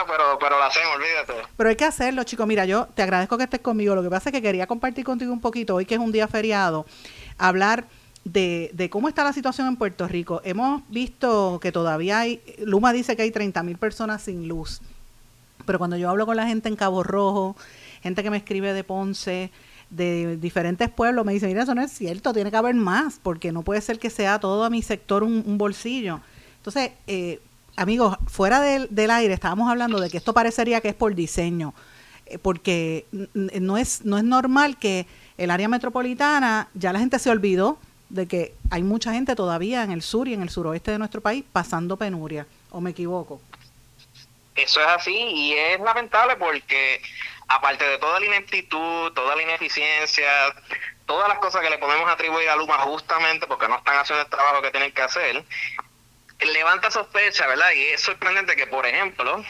[0.08, 1.48] Pero, pero lo hacemos, olvídate.
[1.56, 2.46] Pero hay que hacerlo, chico.
[2.46, 3.96] Mira, yo te agradezco que estés conmigo.
[3.96, 6.28] Lo que pasa es que quería compartir contigo un poquito, hoy que es un día
[6.28, 6.86] feriado,
[7.38, 7.86] hablar
[8.24, 10.42] de, de cómo está la situación en Puerto Rico.
[10.44, 14.82] Hemos visto que todavía hay, Luma dice que hay 30 mil personas sin luz.
[15.66, 17.56] Pero cuando yo hablo con la gente en Cabo Rojo,
[18.02, 19.52] gente que me escribe de Ponce,
[19.90, 23.52] de diferentes pueblos, me dicen, mira, eso no es cierto, tiene que haber más, porque
[23.52, 26.20] no puede ser que sea todo a mi sector un, un bolsillo.
[26.58, 27.40] Entonces, eh,
[27.76, 31.74] amigos, fuera del, del, aire estábamos hablando de que esto parecería que es por diseño,
[32.26, 35.06] eh, porque no es, no es normal que
[35.38, 37.78] el área metropolitana, ya la gente se olvidó
[38.10, 41.22] de que hay mucha gente todavía en el sur y en el suroeste de nuestro
[41.22, 43.42] país pasando penuria, o me equivoco.
[44.56, 47.02] Eso es así y es lamentable porque
[47.48, 50.30] aparte de toda la ineptitud, toda la ineficiencia,
[51.06, 54.30] todas las cosas que le podemos atribuir a Luma justamente porque no están haciendo el
[54.30, 55.44] trabajo que tienen que hacer,
[56.40, 57.72] levanta sospecha, ¿verdad?
[57.76, 59.44] Y es sorprendente que, por ejemplo,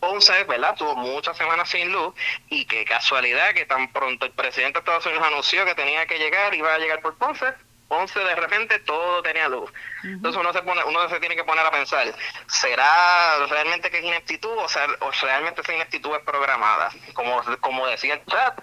[0.00, 0.74] Ponce, ¿verdad?
[0.76, 2.14] Tuvo muchas semanas sin luz
[2.48, 6.18] y qué casualidad que tan pronto el presidente de Estados Unidos anunció que tenía que
[6.18, 7.46] llegar, iba a llegar por Ponce,
[7.88, 9.72] Ponce de repente todo tenía luz.
[10.02, 12.06] Entonces uno se pone, uno se tiene que poner a pensar,
[12.46, 16.90] ¿será realmente que es ineptitud o, sea, o realmente esa ineptitud es programada?
[17.14, 18.58] Como, como decía el chat,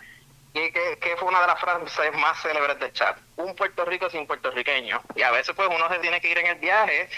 [0.54, 4.28] que, que, fue una de las frases más célebres del chat, un Puerto Rico sin
[4.28, 5.02] puertorriqueño.
[5.16, 7.10] Y a veces pues uno se tiene que ir en el viaje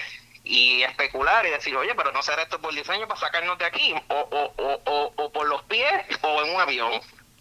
[0.45, 3.93] y especular y decir, oye, pero no será esto por diseño para sacarnos de aquí,
[4.07, 4.53] o, o,
[4.85, 6.91] o, o, por los pies o en un avión.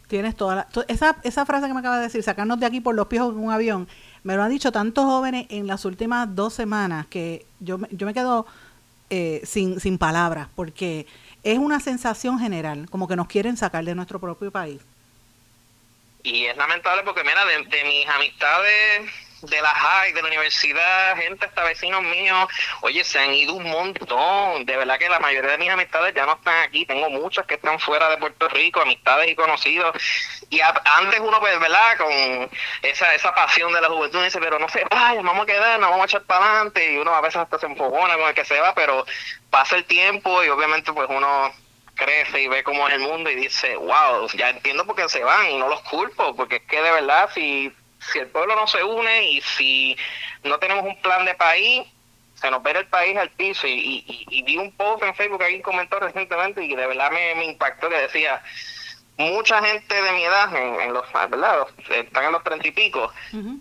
[0.08, 2.94] Tienes toda la, esa, esa frase que me acaba de decir, sacarnos de aquí por
[2.94, 3.88] los pies o en un avión,
[4.22, 8.14] me lo han dicho tantos jóvenes en las últimas dos semanas que yo, yo me
[8.14, 8.46] quedo
[9.10, 11.06] eh, sin, sin palabras, porque
[11.42, 14.80] es una sensación general, como que nos quieren sacar de nuestro propio país.
[16.22, 19.10] Y es lamentable porque, mira, de mis amistades
[19.46, 22.48] de la high, de la universidad, gente hasta vecinos míos,
[22.80, 24.64] oye, se han ido un montón.
[24.64, 26.86] De verdad que la mayoría de mis amistades ya no están aquí.
[26.86, 29.96] Tengo muchas que están fuera de Puerto Rico, amistades y conocidos.
[30.50, 31.96] Y antes uno, pues, ¿verdad?
[31.98, 32.50] Con
[32.82, 36.04] esa, esa pasión de la juventud, dice, pero no se vaya, vamos a quedarnos, vamos
[36.04, 36.92] a echar para adelante.
[36.92, 39.04] Y uno a veces hasta se enfogona con el que se va, pero
[39.50, 41.52] pasa el tiempo y obviamente, pues, uno
[41.94, 45.22] crece y ve cómo es el mundo y dice, wow, ya entiendo por qué se
[45.22, 47.72] van y no los culpo, porque es que de verdad si
[48.12, 49.96] si el pueblo no se une y si
[50.42, 51.86] no tenemos un plan de país,
[52.34, 53.66] se nos ve el país al piso.
[53.66, 57.88] Y, vi un post en Facebook que alguien comentó recientemente y de verdad me, impactó
[57.88, 58.42] que decía,
[59.16, 61.66] mucha gente de mi edad, en, los, ¿verdad?
[61.90, 63.10] están en los treinta y pico,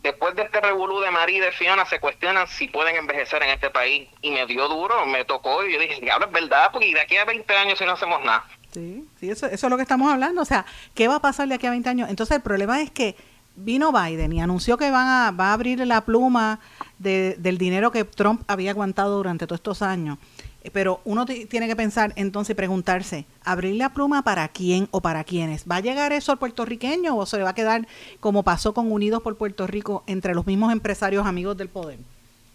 [0.02, 3.50] después de este revolú de María y de Fiona, se cuestionan si pueden envejecer en
[3.50, 4.10] este país.
[4.22, 7.18] Y me dio duro, me tocó, y yo dije, diablo, es verdad, porque de aquí
[7.18, 8.46] a 20 años si no hacemos nada.
[8.74, 10.42] Sí, sí eso, eso es lo que estamos hablando.
[10.42, 12.10] O sea, ¿qué va a pasar de aquí a 20 años?
[12.10, 13.16] Entonces, el problema es que
[13.56, 16.60] vino Biden y anunció que van a, va a abrir la pluma
[17.00, 20.18] de, del dinero que Trump había aguantado durante todos estos años.
[20.64, 25.02] Eh, pero uno tiene que pensar entonces y preguntarse, ¿abrir la pluma para quién o
[25.02, 25.66] para quiénes?
[25.70, 27.88] ¿Va a llegar eso al puertorriqueño o se le va a quedar
[28.20, 32.00] como pasó con Unidos por Puerto Rico entre los mismos empresarios amigos del poder?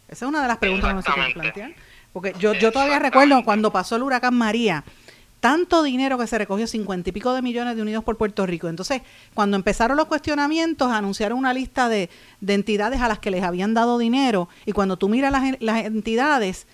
[0.09, 1.75] Esa es una de las preguntas que nos que plantear.
[2.13, 4.83] Porque yo, yo todavía recuerdo cuando pasó el huracán María,
[5.40, 8.68] tanto dinero que se recogió, cincuenta y pico de millones de Unidos por Puerto Rico.
[8.68, 9.03] Entonces,
[9.35, 12.11] cuando empezaron los cuestionamientos, anunciaron una lista de,
[12.46, 14.48] entidades a las que les habían dado dinero.
[14.66, 16.66] Y cuando tú miras las, las entidades,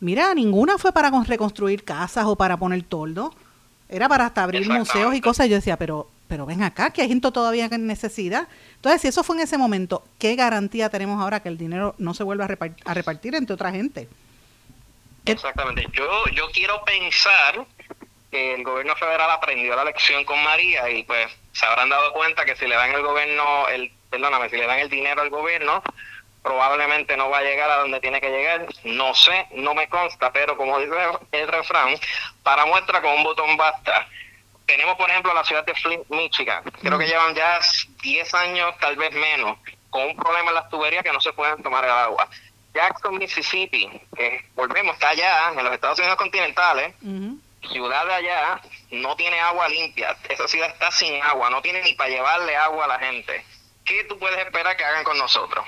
[0.00, 3.34] Mira, ninguna fue para reconstruir casas o para poner toldo.
[3.88, 5.48] Era para hasta abrir museos y cosas.
[5.48, 8.48] Yo decía, pero, pero ven acá, que hay gente todavía en necesidad.
[8.76, 12.14] Entonces, si eso fue en ese momento, ¿qué garantía tenemos ahora que el dinero no
[12.14, 14.08] se vuelva a repartir, entre otra gente?
[15.24, 15.86] Exactamente.
[15.92, 16.04] Yo,
[16.34, 17.66] yo quiero pensar
[18.30, 22.44] que el gobierno federal aprendió la lección con María y pues se habrán dado cuenta
[22.44, 25.82] que si le dan el gobierno, el, perdóname, si le dan el dinero al gobierno,
[26.42, 30.32] probablemente no va a llegar a donde tiene que llegar, no sé, no me consta,
[30.32, 30.94] pero como dice
[31.32, 31.94] el refrán,
[32.42, 34.06] para muestra con un botón basta.
[34.66, 37.58] Tenemos, por ejemplo, la ciudad de Flint, Michigan, creo que llevan ya
[38.02, 41.62] 10 años, tal vez menos, con un problema en las tuberías que no se pueden
[41.62, 42.28] tomar el agua.
[42.74, 46.94] Jackson, Mississippi, que volvemos, está allá, en los Estados Unidos continentales,
[47.62, 51.94] ciudad de allá, no tiene agua limpia, esa ciudad está sin agua, no tiene ni
[51.94, 53.44] para llevarle agua a la gente.
[53.84, 55.64] ¿Qué tú puedes esperar que hagan con nosotros?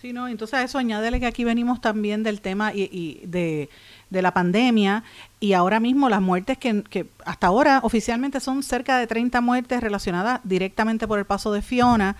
[0.00, 3.68] Sí, no, entonces a eso añádele que aquí venimos también del tema y, de,
[4.10, 5.04] la pandemia
[5.38, 9.80] y ahora mismo las muertes que, que, hasta ahora oficialmente son cerca de 30 muertes
[9.82, 12.16] relacionadas directamente por el paso de Fiona,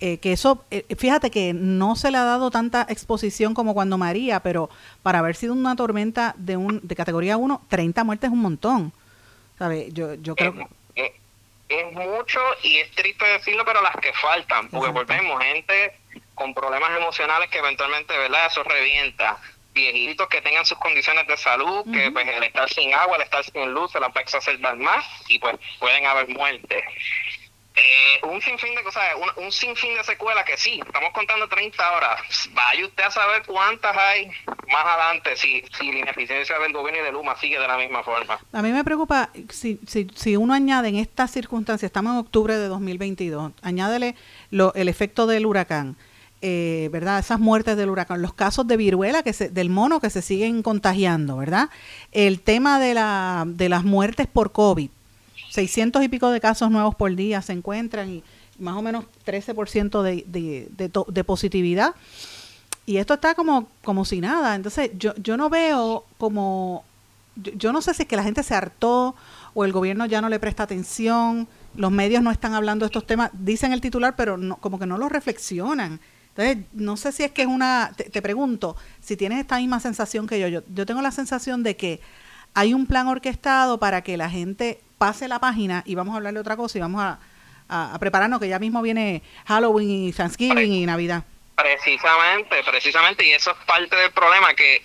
[0.00, 3.96] eh, que eso, eh, fíjate que no se le ha dado tanta exposición como cuando
[3.96, 4.68] María, pero
[5.02, 8.92] para haber sido una tormenta de, un, de categoría 1, 30 muertes es un montón.
[9.58, 9.88] ¿Sabe?
[9.92, 10.66] Yo, yo creo que...
[11.66, 15.98] Es, mucho y es triste decirlo, pero las que faltan, porque volvemos, gente
[16.34, 18.46] con problemas emocionales que eventualmente, ¿verdad?
[18.46, 19.38] Eso revienta.
[19.72, 23.44] Viejitos que tengan sus condiciones de salud, que pues el estar sin agua, el estar
[23.44, 26.84] sin luz, se la puede exacerbar más y pues pueden haber muertes.
[27.76, 29.02] Eh, un sinfín de cosas,
[29.36, 32.20] un, sinfín de secuelas que sí, estamos contando 30 horas.
[32.52, 34.30] Vaya usted a saber cuántas hay
[34.70, 38.04] más adelante si, si la ineficiencia del gobierno y de Luma sigue de la misma
[38.04, 38.38] forma.
[38.52, 42.56] A mí me preocupa si, si, si uno añade en estas circunstancias, estamos en octubre
[42.56, 44.14] de 2022, añádele
[44.50, 45.96] lo, el efecto del huracán
[46.46, 47.20] eh, ¿verdad?
[47.20, 50.62] Esas muertes del huracán, los casos de viruela, que se, del mono que se siguen
[50.62, 51.70] contagiando, ¿verdad?
[52.12, 54.90] El tema de, la, de las muertes por COVID,
[55.54, 58.24] 600 y pico de casos nuevos por día se encuentran y
[58.58, 61.94] más o menos 13% de, de, de, positividad.
[62.86, 64.56] Y esto está como, como si nada.
[64.56, 66.84] Entonces, yo, yo no veo como,
[67.36, 69.14] yo, no sé si es que la gente se hartó
[69.54, 73.06] o el gobierno ya no le presta atención, los medios no están hablando de estos
[73.06, 76.00] temas, dicen el titular, pero no, como que no lo reflexionan.
[76.30, 80.26] Entonces, no sé si es que es una, te, pregunto, si tienes esta misma sensación
[80.26, 82.00] que yo, yo, yo tengo la sensación de que
[82.54, 86.32] hay un plan orquestado para que la gente pase la página y vamos a hablar
[86.32, 87.18] de otra cosa y vamos a,
[88.00, 91.24] prepararnos, que ya mismo viene Halloween y Thanksgiving y Navidad.
[91.56, 94.82] Precisamente, precisamente, y eso es parte del problema, que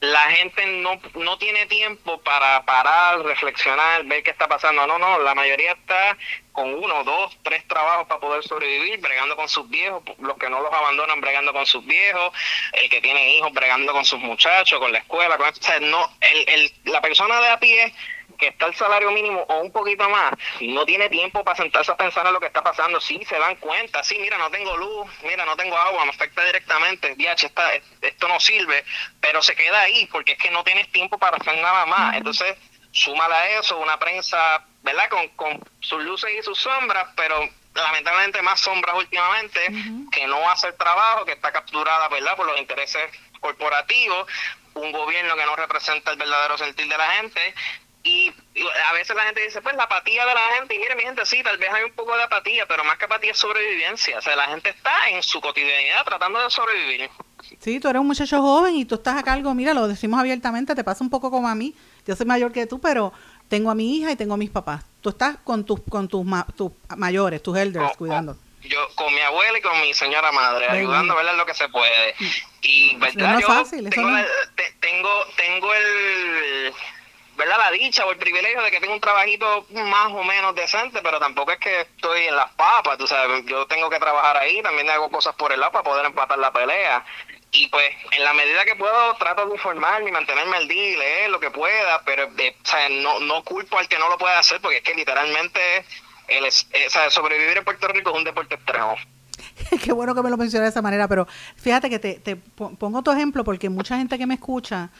[0.00, 4.86] la gente no, no tiene tiempo para parar, reflexionar, ver qué está pasando.
[4.86, 6.16] No, no, la mayoría está
[6.52, 10.62] con uno, dos, tres trabajos para poder sobrevivir, bregando con sus viejos, los que no
[10.62, 12.32] los abandonan bregando con sus viejos,
[12.72, 16.10] el que tiene hijos bregando con sus muchachos, con la escuela, con, o sea, no,
[16.20, 17.92] el, el, la persona de a pie
[18.36, 21.96] que está el salario mínimo o un poquito más, no tiene tiempo para sentarse a
[21.96, 23.00] pensar en lo que está pasando.
[23.00, 26.44] Sí, se dan cuenta, sí, mira, no tengo luz, mira, no tengo agua, me afecta
[26.44, 28.84] directamente, DH, está, esto no sirve,
[29.20, 32.16] pero se queda ahí porque es que no tienes tiempo para hacer nada más.
[32.16, 32.56] Entonces,
[32.92, 35.08] súmala a eso, una prensa, ¿verdad?
[35.08, 39.60] Con, con sus luces y sus sombras, pero lamentablemente más sombras últimamente,
[40.10, 42.36] que no hace el trabajo, que está capturada, ¿verdad?
[42.36, 43.10] Por los intereses
[43.40, 44.26] corporativos,
[44.74, 47.54] un gobierno que no representa el verdadero sentir de la gente
[48.08, 48.34] y,
[48.88, 51.24] a veces la gente dice, pues la apatía de la gente, y mire mi gente,
[51.26, 54.18] sí, tal vez hay un poco de apatía, pero más que apatía es sobrevivencia.
[54.18, 57.10] O sea, la gente está en su cotidianidad tratando de sobrevivir.
[57.60, 60.74] Sí, tú eres un muchacho joven y tú estás a cargo, mira, lo decimos abiertamente,
[60.74, 61.74] te pasa un poco como a mí.
[62.06, 63.12] Yo soy mayor que tú, pero
[63.48, 64.84] tengo a mi hija y tengo a mis papás.
[65.00, 68.36] Tú estás con tus con tus, tus mayores, tus elders, cuidando.
[68.62, 71.68] yo con mi abuela y con mi señora madre, ayudando a ver lo que se
[71.68, 72.14] puede.
[72.60, 73.38] Y, ¿verdad?
[73.40, 74.16] yo tengo,
[74.80, 76.74] tengo, tengo el
[77.38, 77.56] ¿verdad?
[77.56, 81.20] La dicha o el privilegio de que tengo un trabajito más o menos decente, pero
[81.20, 84.90] tampoco es que estoy en las papas, tú sabes, yo tengo que trabajar ahí, también
[84.90, 87.04] hago cosas por el lado para poder empatar la pelea.
[87.52, 91.30] Y pues, en la medida que puedo, trato de informarme y mantenerme al día leer
[91.30, 94.34] lo que pueda, pero eh, o sea, no, no culpo al que no lo puede
[94.34, 95.60] hacer, porque es que literalmente
[96.26, 98.96] el, eh, o sobrevivir en Puerto Rico es un deporte extremo.
[99.84, 103.02] Qué bueno que me lo mencionas de esa manera, pero fíjate que te, te pongo
[103.02, 104.90] tu ejemplo porque mucha gente que me escucha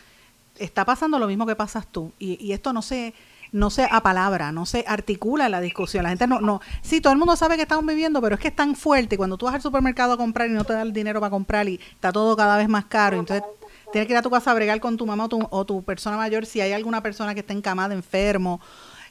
[0.58, 3.14] está pasando lo mismo que pasas tú y, esto no se
[3.50, 6.02] no se a palabra, no se articula la discusión.
[6.02, 8.48] La gente no, no, sí, todo el mundo sabe que estamos viviendo, pero es que
[8.48, 9.16] es tan fuerte.
[9.16, 11.66] Cuando tú vas al supermercado a comprar y no te da el dinero para comprar
[11.66, 13.42] y está todo cada vez más caro, entonces
[13.90, 15.82] tienes que ir a tu casa a bregar con tu mamá o tu, o tu
[15.82, 18.60] persona mayor si hay alguna persona que está encamada, enfermo,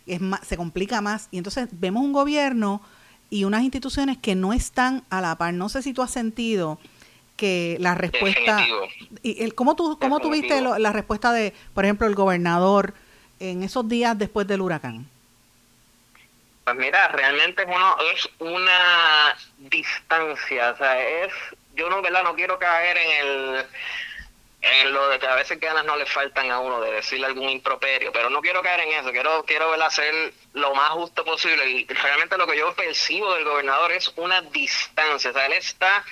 [0.05, 1.29] es más, se complica más.
[1.31, 2.83] Y entonces vemos un gobierno
[3.29, 5.53] y unas instituciones que no están a la par.
[5.53, 6.79] No sé si tú has sentido
[7.37, 8.65] que la respuesta...
[9.23, 12.93] Y el, ¿Cómo, tú, cómo tuviste la respuesta de, por ejemplo, el gobernador
[13.39, 15.07] en esos días después del huracán?
[16.65, 21.31] Pues mira, realmente es, uno, es una distancia, o sea, es,
[21.75, 22.23] yo no, ¿verdad?
[22.23, 23.65] No quiero caer en el
[24.61, 27.49] en lo de que a veces ganas no le faltan a uno de decirle algún
[27.49, 31.69] improperio, pero no quiero caer en eso, quiero, quiero ver hacer lo más justo posible
[31.69, 36.03] y realmente lo que yo percibo del gobernador es una distancia, o sea, él está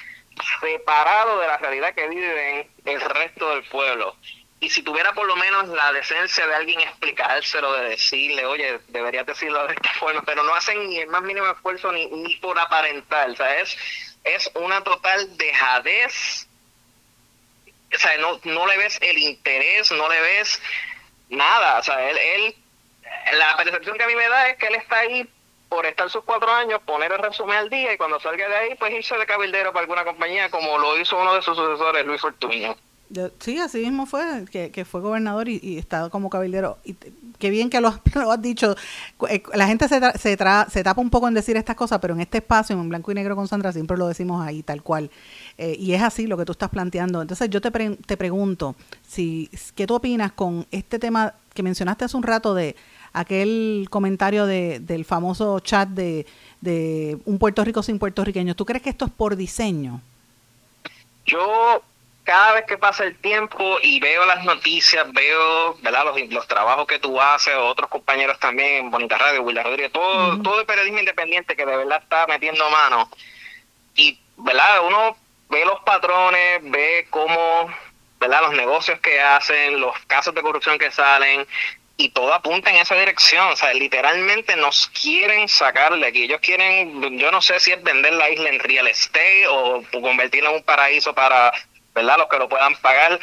[0.60, 4.16] separado de la realidad que vive el resto del pueblo.
[4.60, 9.26] Y si tuviera por lo menos la decencia de alguien explicárselo, de decirle, oye, deberías
[9.26, 12.58] decirlo de esta forma, pero no hacen ni el más mínimo esfuerzo ni, ni por
[12.58, 13.78] aparentar, o sea, es,
[14.24, 16.48] es una total dejadez
[17.96, 20.62] o sea, no, no le ves el interés, no le ves
[21.30, 21.80] nada.
[21.80, 22.56] O sea, él, él,
[23.38, 25.30] la percepción que a mí me da es que él está ahí
[25.70, 28.76] por estar sus cuatro años, poner el resumen al día y cuando salga de ahí,
[28.76, 32.22] pues irse de cabildero para alguna compañía, como lo hizo uno de sus sucesores, Luis
[32.22, 32.76] Fortuño.
[33.40, 36.80] Sí, así mismo fue, que, que fue gobernador y, y está como cabildero.
[37.38, 38.02] Qué bien que lo, has
[38.42, 38.76] dicho.
[39.30, 42.22] Eh, la gente se, se, se tapa un poco en decir estas cosas, pero en
[42.22, 45.12] este espacio, en blanco y negro con Sandra, siempre lo decimos ahí, tal cual.
[45.58, 47.22] Eh, y es así lo que tú estás planteando.
[47.22, 48.76] Entonces yo te, te pregunto,
[49.08, 52.76] si, ¿qué tú opinas con este tema que mencionaste hace un rato de
[53.16, 56.26] aquel comentario de, del famoso chat de,
[56.62, 58.56] de un Puerto Rico sin puertorriqueños?
[58.56, 60.02] ¿Tú crees que esto es por diseño?
[61.26, 61.82] Yo
[62.26, 66.06] cada vez que pasa el tiempo y veo las noticias, veo ¿verdad?
[66.06, 70.42] Los, los trabajos que tú haces, otros compañeros también en Bonita Radio, Willar Rodríguez, todo,
[70.42, 73.10] todo el periodismo independiente que de verdad está metiendo mano.
[73.96, 74.86] Y, ¿verdad?
[74.88, 75.16] Uno
[75.50, 77.70] ve los patrones, ve cómo,
[78.20, 78.42] ¿verdad?
[78.42, 81.46] Los negocios que hacen, los casos de corrupción que salen,
[81.98, 83.48] y todo apunta en esa dirección.
[83.48, 86.24] O sea, literalmente nos quieren sacar de aquí.
[86.24, 90.50] Ellos quieren, yo no sé si es vender la isla en real estate o convertirla
[90.50, 91.52] en un paraíso para
[91.96, 92.18] ¿verdad?
[92.18, 93.20] Los que lo puedan pagar,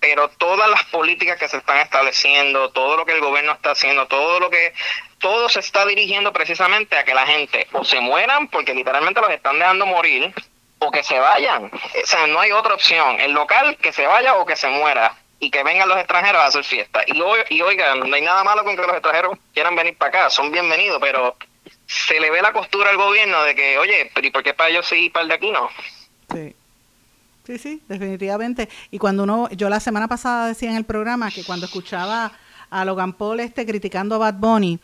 [0.00, 4.06] pero todas las políticas que se están estableciendo, todo lo que el gobierno está haciendo,
[4.06, 4.72] todo lo que
[5.18, 9.30] todo se está dirigiendo precisamente a que la gente o se mueran porque literalmente los
[9.30, 10.34] están dejando morir
[10.78, 11.66] o que se vayan.
[11.66, 13.20] O sea, no hay otra opción.
[13.20, 16.46] El local que se vaya o que se muera y que vengan los extranjeros a
[16.46, 17.02] hacer fiesta.
[17.06, 17.18] Y,
[17.54, 20.50] y oigan, no hay nada malo con que los extranjeros quieran venir para acá, son
[20.50, 21.36] bienvenidos, pero
[21.86, 24.86] se le ve la costura al gobierno de que, oye, ¿y por qué para ellos
[24.86, 25.68] sí y para el de aquí no?
[26.32, 26.54] Sí.
[27.46, 28.70] Sí, sí, definitivamente.
[28.90, 32.32] Y cuando uno, yo la semana pasada decía en el programa que cuando escuchaba
[32.70, 34.78] a Logan Paul este criticando a Bad Bunny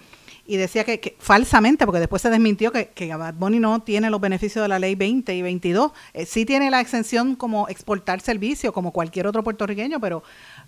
[0.51, 4.21] y decía que, falsamente, porque después se desmintió que, que, Bad Bunny no tiene los
[4.21, 8.73] beneficios de la ley 20 y 22, eh, sí tiene la exención como exportar servicio
[8.73, 10.25] como cualquier otro puertorriqueño, pero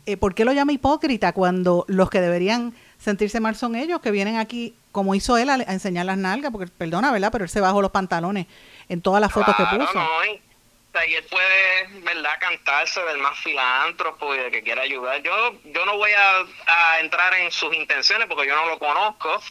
[0.07, 4.13] eh, ¿por qué lo llama hipócrita cuando los que deberían sentirse mal son ellos que
[4.13, 6.53] vienen aquí, como hizo él, a, enseñar las nalgas?
[6.53, 7.33] Porque perdona, ¿verdad?
[7.33, 8.47] Pero él se bajó los pantalones
[8.89, 9.99] en todas las fotos que puso
[10.33, 10.52] y
[11.01, 15.23] él puede, ¿verdad?, cantarse del más filántropo y de que quiera ayudar.
[15.23, 19.43] Yo yo no voy a, entrar en sus intenciones porque yo no lo conozco,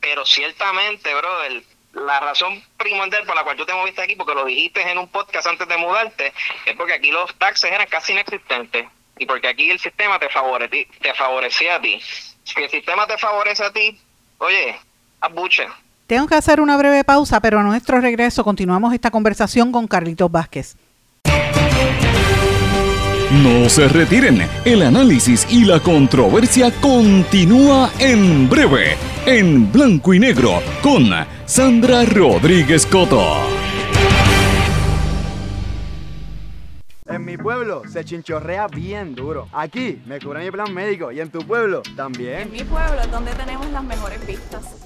[0.00, 1.62] pero ciertamente, brother,
[1.92, 5.08] la razón primordial por la cual yo te moviste aquí, porque lo dijiste en un
[5.08, 6.32] podcast antes de mudarte,
[6.64, 8.86] es porque aquí los taxes eran casi inexistentes
[9.18, 12.00] y porque aquí el sistema te, favorece, te favorecía a ti.
[12.44, 14.00] Si el sistema te favorece a ti,
[14.38, 14.78] oye,
[15.20, 15.66] abuche.
[16.06, 20.30] Tengo que hacer una breve pausa, pero a nuestro regreso continuamos esta conversación con Carlitos
[20.30, 20.76] Vázquez.
[23.42, 28.96] No se retiren, el análisis y la controversia continúa en breve,
[29.26, 31.10] en blanco y negro, con
[31.44, 33.38] Sandra Rodríguez Coto.
[37.06, 39.48] En mi pueblo se chinchorrea bien duro.
[39.52, 42.42] Aquí me cubre mi plan médico y en tu pueblo también.
[42.42, 44.85] En mi pueblo es donde tenemos las mejores vistas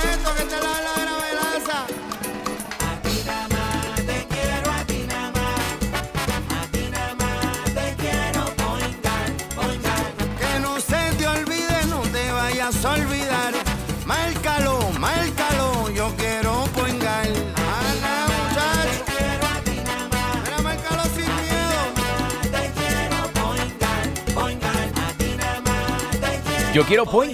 [12.85, 13.53] olvidar.
[14.05, 17.27] Márcalo, márcalo, yo quiero poingar.
[17.27, 17.39] Te
[19.11, 19.77] quiero a ti
[21.15, 21.79] sin miedo.
[23.53, 24.03] Poingar,
[24.33, 24.89] poingar.
[26.73, 27.33] Yo quiero Point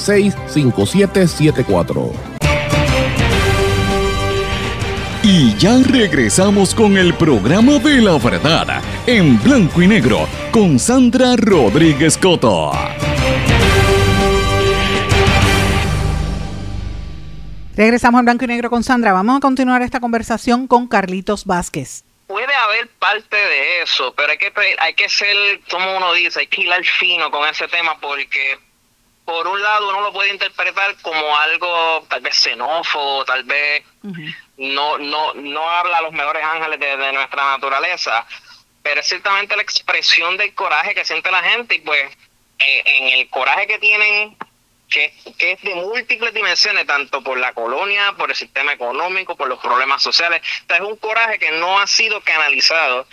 [0.00, 2.12] 939-336-5774.
[2.12, 2.40] 939-336-5774.
[5.22, 11.36] Y ya regresamos con el programa de la verdad en blanco y negro con Sandra
[11.36, 12.72] Rodríguez Coto.
[17.76, 19.12] Regresamos en blanco y negro con Sandra.
[19.12, 22.04] Vamos a continuar esta conversación con Carlitos Vázquez.
[22.26, 26.46] Puede haber parte de eso, pero hay que hay que ser, como uno dice, hay
[26.46, 28.58] que hilar fino con ese tema porque
[29.30, 33.84] por un lado uno lo puede interpretar como algo tal vez xenófobo, tal vez
[34.56, 38.26] no no no habla a los mejores ángeles de, de nuestra naturaleza,
[38.82, 42.12] pero es ciertamente la expresión del coraje que siente la gente y pues
[42.58, 44.36] eh, en el coraje que tienen
[44.88, 49.46] que, que es de múltiples dimensiones, tanto por la colonia, por el sistema económico, por
[49.46, 50.42] los problemas sociales.
[50.62, 53.06] Entonces, es un coraje que no ha sido canalizado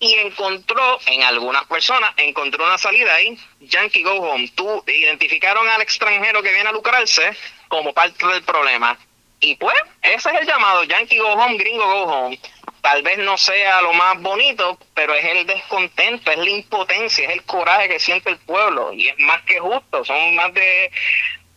[0.00, 4.50] y encontró en algunas personas, encontró una salida ahí, Yankee Go Home.
[4.54, 7.36] Tú identificaron al extranjero que viene a lucrarse
[7.68, 8.98] como parte del problema.
[9.40, 12.40] Y pues, ese es el llamado, Yankee Go Home, Gringo Go Home.
[12.80, 17.34] Tal vez no sea lo más bonito, pero es el descontento, es la impotencia, es
[17.34, 18.94] el coraje que siente el pueblo.
[18.94, 20.90] Y es más que justo, son más de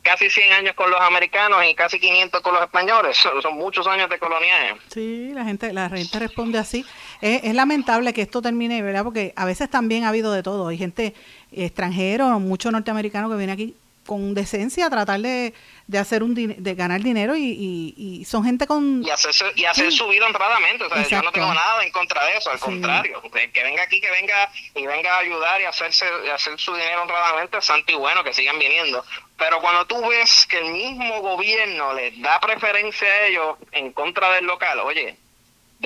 [0.03, 3.17] casi 100 años con los americanos y casi 500 con los españoles.
[3.41, 4.75] Son, muchos años de coloniaje.
[4.89, 6.85] Sí, la gente, la gente responde así.
[7.22, 9.03] Es, es lamentable que esto termine, ¿verdad?
[9.03, 10.68] Porque a veces también ha habido de todo.
[10.68, 11.14] Hay gente
[11.51, 15.53] extranjero, mucho norteamericano que viene aquí con decencia a tratar de,
[15.88, 19.45] de hacer un de ganar dinero y, y, y son gente con Y hacer, su-
[19.55, 19.97] y hacer Sí.
[19.97, 20.84] su vida honradamente.
[20.84, 22.66] O sea, yo no tengo nada en contra de eso, al Sí.
[22.66, 23.22] contrario.
[23.34, 26.74] Que que venga aquí, que venga y venga a ayudar y hacerse y hacer su
[26.74, 29.05] dinero honradamente, santo y bueno, que sigan viniendo.
[29.38, 34.32] Pero cuando tú ves que el mismo gobierno les da preferencia a ellos en contra
[34.34, 35.16] del local, oye,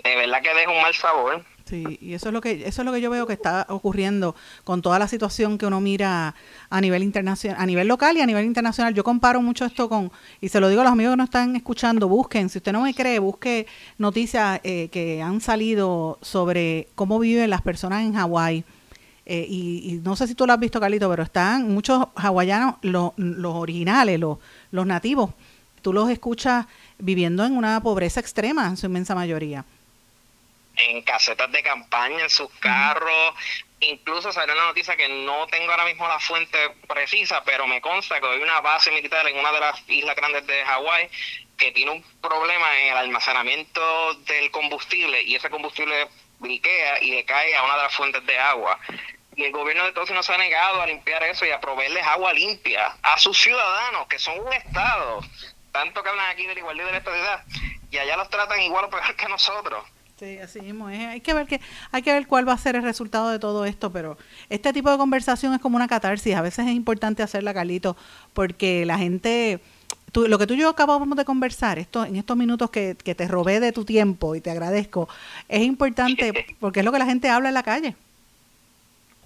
[0.03, 1.43] de verdad que deja un mal sabor.
[1.65, 4.35] Sí, y eso es lo que eso es lo que yo veo que está ocurriendo
[4.63, 6.33] con toda la situación que uno mira
[6.69, 8.93] a nivel internacional, a nivel local y a nivel internacional.
[8.93, 11.57] Yo comparo mucho esto con y se lo digo a los amigos que nos están
[11.57, 13.67] escuchando, busquen, si usted no me cree, busque
[13.97, 18.63] noticias eh, que han salido sobre cómo viven las personas en Hawái.
[19.25, 22.75] Eh, y, y no sé si tú lo has visto, Carlito, pero están muchos hawaianos,
[22.81, 24.37] los, los originales, los,
[24.71, 25.31] los nativos,
[25.81, 26.65] tú los escuchas
[26.97, 29.65] viviendo en una pobreza extrema en su inmensa mayoría.
[30.77, 33.33] En casetas de campaña, en sus carros.
[33.79, 36.57] Incluso salió una noticia que no tengo ahora mismo la fuente
[36.87, 40.47] precisa, pero me consta que hay una base militar en una de las islas grandes
[40.47, 41.09] de Hawái
[41.57, 46.07] que tiene un problema en el almacenamiento del combustible y ese combustible
[46.39, 48.79] briquea y le cae a una de las fuentes de agua.
[49.35, 52.03] Y el gobierno de Estados Unidos se ha negado a limpiar eso y a proveerles
[52.05, 55.21] agua limpia a sus ciudadanos, que son un Estado.
[55.71, 57.43] Tanto que hablan aquí de la igualdad y de la estabilidad.
[57.91, 59.85] Y allá los tratan igual o peor que nosotros.
[60.19, 60.99] Sí, así mismo es.
[61.07, 61.61] Hay que ver que
[61.91, 64.17] hay que ver cuál va a ser el resultado de todo esto, pero
[64.49, 66.33] este tipo de conversación es como una catarsis.
[66.35, 67.95] A veces es importante hacerla, Carlito,
[68.33, 69.59] porque la gente,
[70.11, 73.13] tú- lo que tú y yo acabamos de conversar, esto en estos minutos que, que
[73.13, 75.07] te robé de tu tiempo y te agradezco,
[75.47, 77.95] es importante porque es lo que la gente habla en la calle.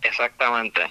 [0.02, 0.82] Exactamente.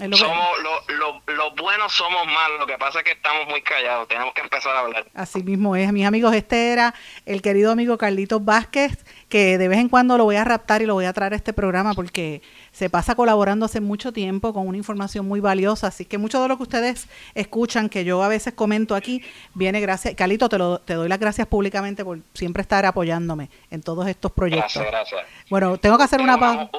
[0.00, 3.62] Lo Somos lo, lo, los buenos somos malos, lo que pasa es que estamos muy
[3.62, 5.06] callados, tenemos que empezar a hablar.
[5.14, 6.94] Así mismo es, mis amigos, este era
[7.26, 10.86] el querido amigo Carlitos Vázquez, que de vez en cuando lo voy a raptar y
[10.86, 14.68] lo voy a traer a este programa porque se pasa colaborando hace mucho tiempo con
[14.68, 18.28] una información muy valiosa, así que mucho de lo que ustedes escuchan, que yo a
[18.28, 19.24] veces comento aquí,
[19.54, 23.82] viene gracias, Carlito, te, lo, te doy las gracias públicamente por siempre estar apoyándome en
[23.82, 24.74] todos estos proyectos.
[24.74, 25.26] Gracias, gracias.
[25.50, 26.70] Bueno, tengo que hacer una pausa.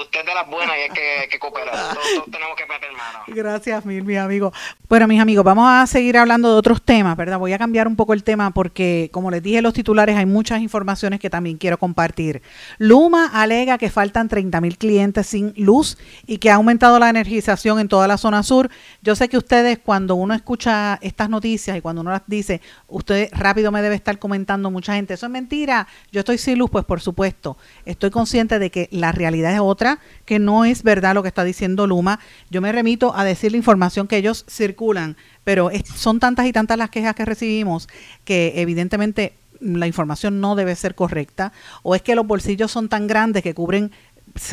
[0.00, 1.74] Usted de las buenas y hay que, que cooperar.
[1.74, 3.24] Todos, tenemos que meter mano.
[3.26, 4.56] Gracias mil, mis amigos.
[4.88, 7.38] Bueno, mis amigos, vamos a seguir hablando de otros temas, ¿verdad?
[7.38, 10.60] Voy a cambiar un poco el tema porque, como les dije los titulares, hay muchas
[10.60, 12.42] informaciones que también quiero compartir.
[12.78, 17.80] Luma alega que faltan 30 mil clientes sin luz y que ha aumentado la energización
[17.80, 18.70] en toda la zona sur.
[19.02, 23.28] Yo sé que ustedes, cuando uno escucha estas noticias y cuando uno las dice, usted
[23.32, 26.84] rápido me debe estar comentando mucha gente, eso es mentira, yo estoy sin luz, pues
[26.84, 29.83] por supuesto, estoy consciente de que la realidad es otra,
[30.24, 32.20] que no es verdad lo que está diciendo Luma.
[32.50, 36.78] Yo me remito a decir la información que ellos circulan, pero son tantas y tantas
[36.78, 37.88] las quejas que recibimos
[38.24, 43.06] que evidentemente la información no debe ser correcta o es que los bolsillos son tan
[43.06, 43.92] grandes que cubren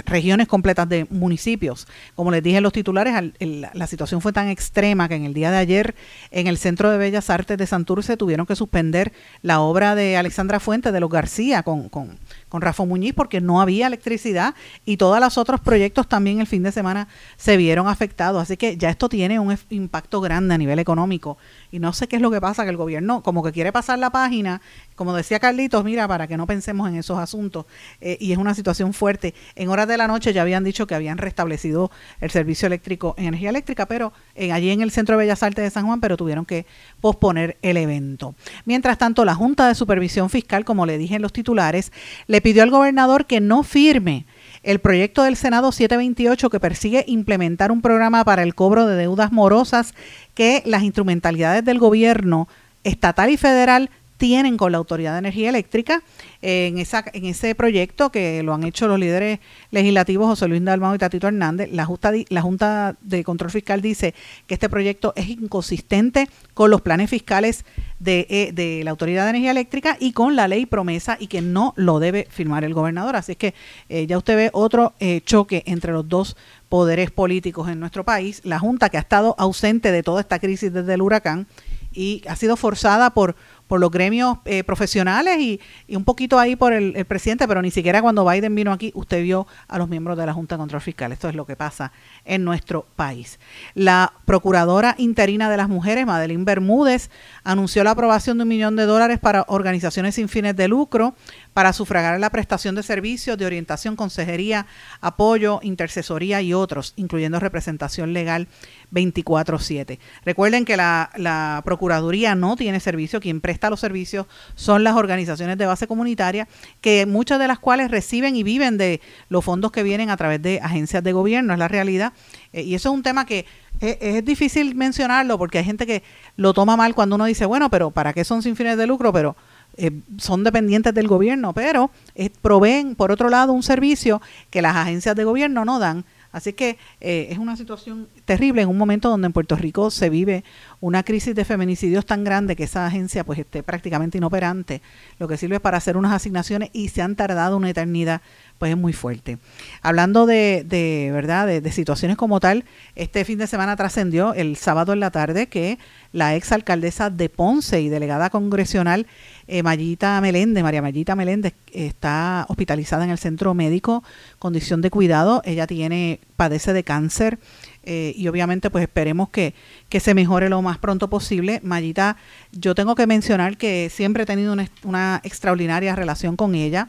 [0.06, 1.88] regiones completas de municipios.
[2.16, 3.34] Como les dije los titulares, al-
[3.74, 5.96] la situación fue tan extrema que en el día de ayer
[6.30, 9.12] en el Centro de Bellas Artes de Santurce tuvieron que suspender
[9.42, 12.20] la obra de Alexandra Fuentes de los García con, con,
[12.52, 16.64] con Rafa Muñiz porque no había electricidad y todos los otros proyectos también el fin
[16.64, 18.44] de semana se vieron afectados.
[18.44, 21.38] Así que ya esto tiene un impacto grande a nivel económico.
[21.72, 23.98] Y no sé qué es lo que pasa, que el gobierno como que quiere pasar
[23.98, 24.62] la página,
[24.96, 27.66] como decía Carlitos, mira, para que no pensemos en esos asuntos.
[28.02, 29.34] eh, y es una situación fuerte.
[29.56, 33.50] En horas de la noche ya habían dicho que habían restablecido el servicio eléctrico, energía
[33.50, 36.46] eléctrica, pero eh, allí en el Centro de Bellas Artes de San Juan, pero tuvieron
[36.46, 36.66] que
[37.00, 38.36] posponer el evento.
[38.66, 41.92] Mientras tanto, la Junta de Supervisión Fiscal, como le dije en los titulares,
[42.28, 44.26] le pidió al gobernador que no firme
[44.64, 49.32] el proyecto del Senado 728 que persigue implementar un programa para el cobro de deudas
[49.32, 49.94] morosas
[50.34, 52.48] que las instrumentalidades del gobierno
[52.84, 53.90] estatal y federal
[54.22, 56.04] tienen con la Autoridad de Energía Eléctrica
[56.44, 59.40] en, esa, en ese proyecto que lo han hecho los líderes
[59.72, 61.70] legislativos José Luis Dalmau y Tatito Hernández.
[61.72, 64.14] La Junta, di- la Junta de Control Fiscal dice
[64.46, 67.66] que este proyecto es inconsistente con los planes fiscales
[67.98, 71.42] de, eh, de la Autoridad de Energía Eléctrica y con la ley promesa y que
[71.42, 73.16] no lo debe firmar el gobernador.
[73.16, 73.56] Así es que
[73.90, 76.38] eh, ya usted ve otro eh, choque entre los dos
[76.70, 78.42] poderes políticos en nuestro país.
[78.44, 81.48] La Junta que ha estado ausente de toda esta crisis desde el huracán
[81.94, 83.36] y ha sido forzada por,
[83.72, 85.62] por los gremios eh, profesionales y,
[85.96, 89.24] un poquito ahí por el, el presidente, pero ni siquiera cuando Biden vino aquí usted
[89.24, 91.14] vio a los miembros de la Junta de Control Fiscal.
[91.14, 91.94] Esto es lo que pasa
[92.26, 93.40] en nuestro país.
[93.74, 97.10] La Procuradora Interina de las Mujeres, Madeline Bermúdez,
[97.46, 101.16] anunció la aprobación de un millón de dólares para organizaciones sin fines de lucro
[101.54, 104.66] para sufragar la prestación de servicios de orientación, consejería,
[105.00, 108.50] apoyo, intercesoría y otros, incluyendo representación legal
[108.92, 109.98] 24/7.
[110.26, 115.58] Recuerden que la, la Procuraduría no tiene servicio, quien presta los servicios son las organizaciones
[115.58, 116.48] de base comunitaria,
[116.82, 120.42] que muchas de las cuales reciben y viven de los fondos que vienen a través
[120.42, 122.14] de agencias de gobierno, es la realidad.
[122.54, 123.46] Eh, y eso es un tema que
[123.80, 126.04] es, es difícil mencionarlo porque hay gente que
[126.36, 129.14] lo toma mal cuando uno dice, bueno, pero ¿para qué son sin fines de lucro?
[129.14, 129.36] Pero
[129.78, 134.76] eh, son dependientes del gobierno, pero eh, proveen, por otro lado, un servicio que las
[134.76, 136.04] agencias de gobierno no dan.
[136.32, 140.10] Así que eh, es una situación terrible en un momento donde en Puerto Rico se
[140.10, 140.44] vive
[140.80, 144.82] una crisis de feminicidios tan grande que esa agencia pues esté prácticamente inoperante.
[145.20, 148.22] Lo que sirve para hacer unas asignaciones y se han tardado una eternidad,
[148.58, 149.40] pues es muy fuerte.
[149.82, 152.64] Hablando de, verdad, de, de situaciones como tal,
[152.96, 155.80] este fin de semana trascendió el sábado en la tarde que
[156.14, 159.08] la ex alcaldesa de Ponce y delegada congresional
[159.52, 164.02] eh, Mayita Meléndez, María Mayita Meléndez, está hospitalizada en el centro médico,
[164.40, 165.42] condición de cuidado.
[165.44, 167.38] Ella tiene, padece de cáncer
[167.84, 169.54] eh, y obviamente pues esperemos que,
[169.90, 171.60] que se mejore lo más pronto posible.
[171.64, 172.16] Mayita,
[172.54, 176.88] yo tengo que mencionar que siempre he tenido una, extraordinaria relación con ella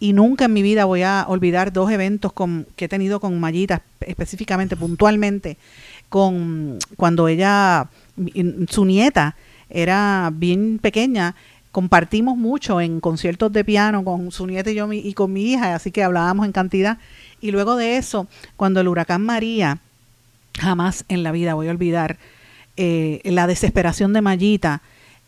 [0.00, 2.32] y nunca en mi vida voy a olvidar dos eventos
[2.74, 5.58] que he tenido con Mayita, específicamente, puntualmente,
[6.08, 7.88] con cuando ella,
[8.68, 9.36] su nieta
[9.70, 11.36] era bien pequeña,
[11.72, 15.74] compartimos mucho en conciertos de piano con su nieta y yo y con mi hija,
[15.74, 16.98] así que hablábamos en cantidad.
[17.40, 19.78] Y luego de eso, cuando el huracán María,
[20.58, 22.18] jamás en la vida voy a olvidar
[22.76, 24.82] eh, la desesperación de Mayita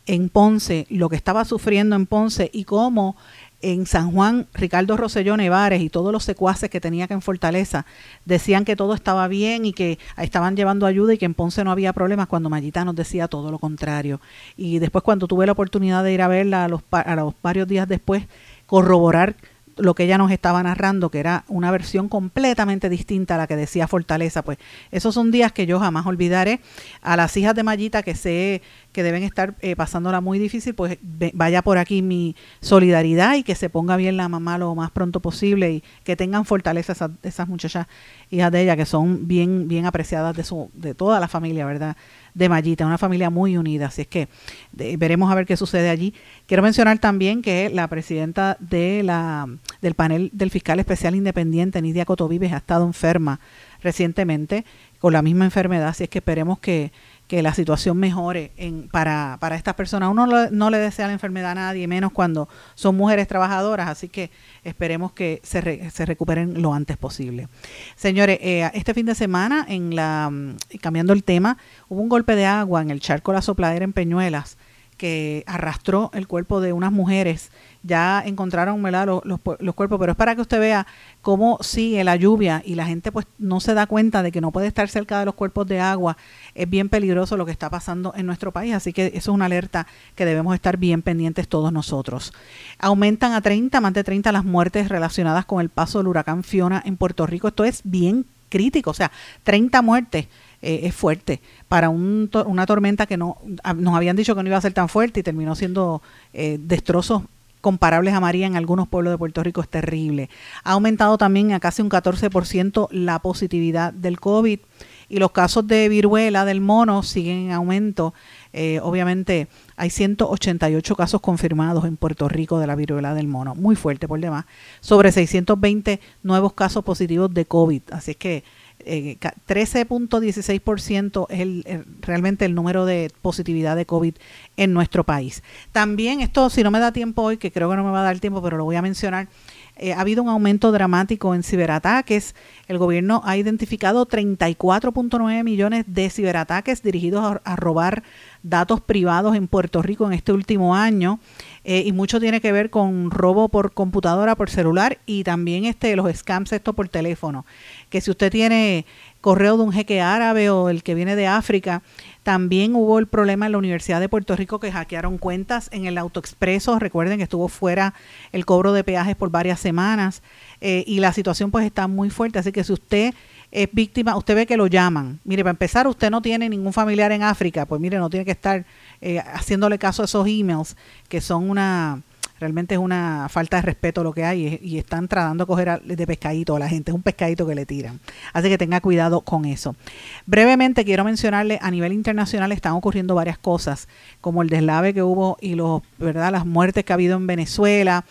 [0.05, 3.15] en Ponce, lo que estaba sufriendo en Ponce y cómo
[3.63, 7.85] en San Juan, Ricardo Rosselló Nevares y todos los secuaces que tenía que en Fortaleza
[8.25, 11.71] decían que todo estaba bien y que estaban llevando ayuda y que en Ponce no
[11.71, 14.19] había problemas cuando Mayita nos decía todo lo contrario.
[14.57, 17.67] Y después cuando tuve la oportunidad de ir a verla a los, a los varios
[17.67, 18.25] días después,
[18.67, 19.35] corroborar
[19.77, 23.55] lo que ella nos estaba narrando, que era una versión completamente distinta a la que
[23.55, 24.57] decía Fortaleza, pues
[24.91, 26.59] esos son días que yo jamás olvidaré.
[27.01, 28.61] A las hijas de Mayita que sé
[28.93, 30.97] que deben estar eh, pasándola muy difícil, pues
[31.33, 35.19] vaya por aquí mi solidaridad y que se ponga bien la mamá lo más pronto
[35.19, 37.87] posible y que tengan fortaleza esas, esas muchachas
[38.29, 41.97] hijas de ella que son bien bien apreciadas de su de toda la familia, ¿verdad?
[42.33, 43.87] de Mallita, una familia muy unida.
[43.87, 44.27] Así es que
[44.71, 46.13] veremos a ver qué sucede allí.
[46.47, 49.47] Quiero mencionar también que la presidenta de la,
[49.81, 53.39] del panel del fiscal especial independiente, Nidia Cotovives, ha estado enferma
[53.81, 54.65] recientemente
[54.99, 55.89] con la misma enfermedad.
[55.89, 56.91] Así es que esperemos que,
[57.27, 60.09] que la situación mejore en, para, para estas personas.
[60.09, 64.29] Uno no le desea la enfermedad a nadie, menos cuando son mujeres trabajadoras, así que
[64.63, 67.47] esperemos que se, re- se recuperen lo antes posible.
[67.95, 71.57] Señores, eh, este fin de semana, en la mm, cambiando el tema,
[71.89, 74.57] hubo un golpe de agua en el charco La Sopladera en Peñuelas
[74.97, 77.51] que arrastró el cuerpo de unas mujeres.
[77.85, 79.07] Ya encontraron ¿verdad?
[79.07, 79.21] Los,
[79.59, 80.87] los, cuerpos, pero es para que usted vea
[81.21, 84.51] cómo sigue la lluvia y la gente pues no se da cuenta de que no
[84.51, 86.15] puede estar cerca de los cuerpos de agua.
[86.55, 89.45] Es bien peligroso lo que está pasando en nuestro país, así que eso es una
[89.45, 92.33] alerta que debemos estar bien pendientes todos nosotros.
[92.79, 96.81] Aumentan a 30, más de 30 las muertes relacionadas con el paso del huracán Fiona
[96.85, 97.49] en Puerto Rico.
[97.49, 99.11] Esto es bien crítico, o sea,
[99.43, 100.27] 30 muertes
[100.61, 104.47] eh, es fuerte para un una tormenta que no a- nos habían dicho que no
[104.49, 106.01] iba a ser tan fuerte y terminó siendo
[106.33, 107.23] eh, destrozos
[107.63, 110.29] comparables a María en algunos pueblos de Puerto Rico es terrible.
[110.65, 114.59] Ha aumentado también a casi un 14% la positividad del COVID
[115.07, 118.13] y los casos de viruela del mono siguen en aumento.
[118.51, 119.47] Eh, obviamente
[119.77, 124.19] hay 188 casos confirmados en Puerto Rico de la viruela del mono, muy fuerte por
[124.19, 124.43] demás,
[124.81, 127.81] sobre 620 nuevos casos positivos de COVID.
[127.91, 128.43] Así que
[128.85, 134.15] eh, ca- 13.16% es el, realmente el número de positividad de COVID
[134.57, 135.43] en nuestro país.
[135.71, 138.03] También esto, si no me da tiempo hoy, que creo que no me va a
[138.03, 139.27] dar tiempo, pero lo voy a mencionar,
[139.75, 142.35] eh, ha habido un aumento dramático en ciberataques.
[142.67, 148.03] El gobierno ha identificado 34.9 millones de ciberataques dirigidos a, a robar
[148.43, 151.19] datos privados en Puerto Rico en este último año.
[151.63, 155.95] Eh, y mucho tiene que ver con robo por computadora, por celular y también este
[155.95, 157.45] los scams esto por teléfono.
[157.93, 158.87] Que si usted tiene
[159.21, 161.83] correo de un jeque árabe o el que viene de África,
[162.23, 165.99] también hubo el problema en la Universidad de Puerto Rico que hackearon cuentas en el
[165.99, 166.79] autoexpreso.
[166.79, 167.93] Recuerden que estuvo fuera
[168.31, 170.23] el cobro de peajes por varias semanas
[170.59, 172.39] eh, y la situación pues está muy fuerte.
[172.39, 173.13] Así que si usted
[173.51, 175.19] es víctima, usted ve que lo llaman.
[175.23, 178.31] Mire, para empezar, usted no tiene ningún familiar en África, pues mire, no tiene que
[178.31, 178.65] estar
[179.01, 180.75] eh, haciéndole caso a esos emails
[181.09, 182.01] que son una
[182.43, 186.05] realmente es una falta de respeto lo que hay y, están tratando de coger de
[186.05, 188.01] pescadito a la gente, es un pescadito que le tiran.
[188.33, 189.77] Así que tenga cuidado con eso.
[190.25, 193.87] Brevemente quiero mencionarle, a nivel internacional están ocurriendo varias cosas,
[194.19, 196.33] como el deslave que hubo y los, ¿verdad?
[196.33, 198.03] las muertes que ha habido en Venezuela,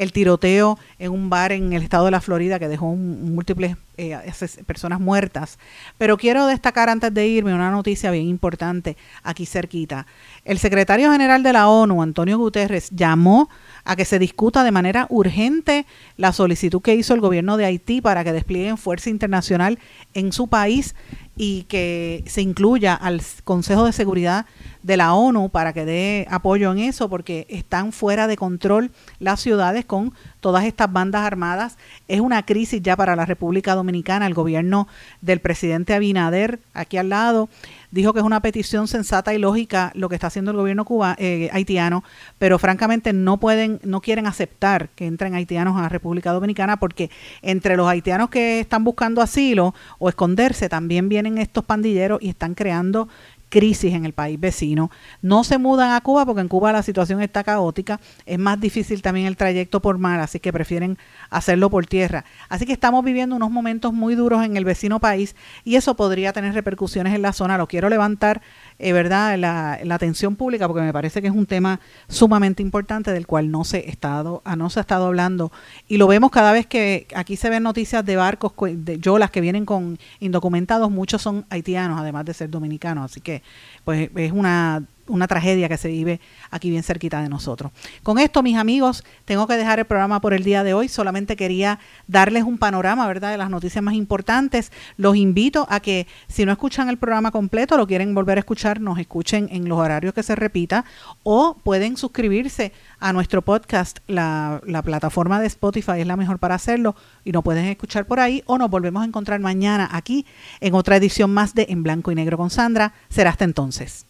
[0.00, 3.76] el tiroteo en un bar en el estado de la Florida que dejó un- múltiples
[3.98, 4.18] eh,
[4.66, 5.58] personas muertas.
[5.98, 10.06] Pero quiero destacar antes de irme una noticia bien importante aquí cerquita.
[10.46, 13.50] El secretario general de la ONU, Antonio Guterres, llamó
[13.84, 15.84] a que se discuta de manera urgente
[16.16, 19.78] la solicitud que hizo el gobierno de Haití para que desplieguen fuerza internacional
[20.14, 20.94] en su país
[21.42, 24.44] y que se incluya al Consejo de Seguridad
[24.82, 29.40] de la ONU para que dé apoyo en eso, porque están fuera de control las
[29.40, 31.78] ciudades con todas estas bandas armadas.
[32.08, 34.26] Es una crisis ya para la República Dominicana.
[34.26, 34.86] El gobierno
[35.22, 37.48] del presidente Abinader, aquí al lado,
[37.90, 40.86] dijo que es una petición sensata y lógica lo que está haciendo el gobierno
[41.18, 42.04] eh, haitiano,
[42.38, 47.10] pero francamente no pueden, no quieren aceptar que entren haitianos a la República Dominicana porque
[47.42, 52.54] entre los haitianos que están buscando asilo o esconderse también vienen estos pandilleros y están
[52.54, 53.08] creando
[53.50, 54.90] crisis en el país vecino.
[55.20, 58.00] No se mudan a Cuba porque en Cuba la situación está caótica.
[58.24, 60.96] Es más difícil también el trayecto por mar, así que prefieren
[61.28, 62.24] hacerlo por tierra.
[62.48, 66.32] Así que estamos viviendo unos momentos muy duros en el vecino país y eso podría
[66.32, 67.58] tener repercusiones en la zona.
[67.58, 68.40] Lo quiero levantar,
[68.80, 73.12] eh, ¿verdad?, la, la atención pública porque me parece que es un tema sumamente importante
[73.12, 75.52] del cual no se, estado, ah, no se ha estado hablando.
[75.86, 79.40] Y lo vemos cada vez que aquí se ven noticias de barcos, de yolas que
[79.40, 83.10] vienen con indocumentados, muchos son haitianos, además de ser dominicanos.
[83.10, 83.42] Así que
[83.84, 87.72] pues es una, una tragedia que se vive aquí bien cerquita de nosotros.
[88.02, 90.88] Con esto, mis amigos, tengo que dejar el programa por el día de hoy.
[90.88, 94.72] Solamente quería darles un panorama, ¿verdad?, de las noticias más importantes.
[94.96, 98.80] Los invito a que, si no escuchan el programa completo, lo quieren volver a escuchar,
[98.80, 100.84] nos escuchen en los horarios que se repita
[101.22, 103.98] o pueden suscribirse a nuestro podcast.
[104.06, 106.94] La, la plataforma de Spotify es la mejor para hacerlo
[107.24, 110.26] y nos pueden escuchar por ahí o nos volvemos a encontrar mañana aquí
[110.60, 112.92] en otra edición más de En Blanco y Negro con Sandra.
[113.08, 114.09] Será hasta entonces.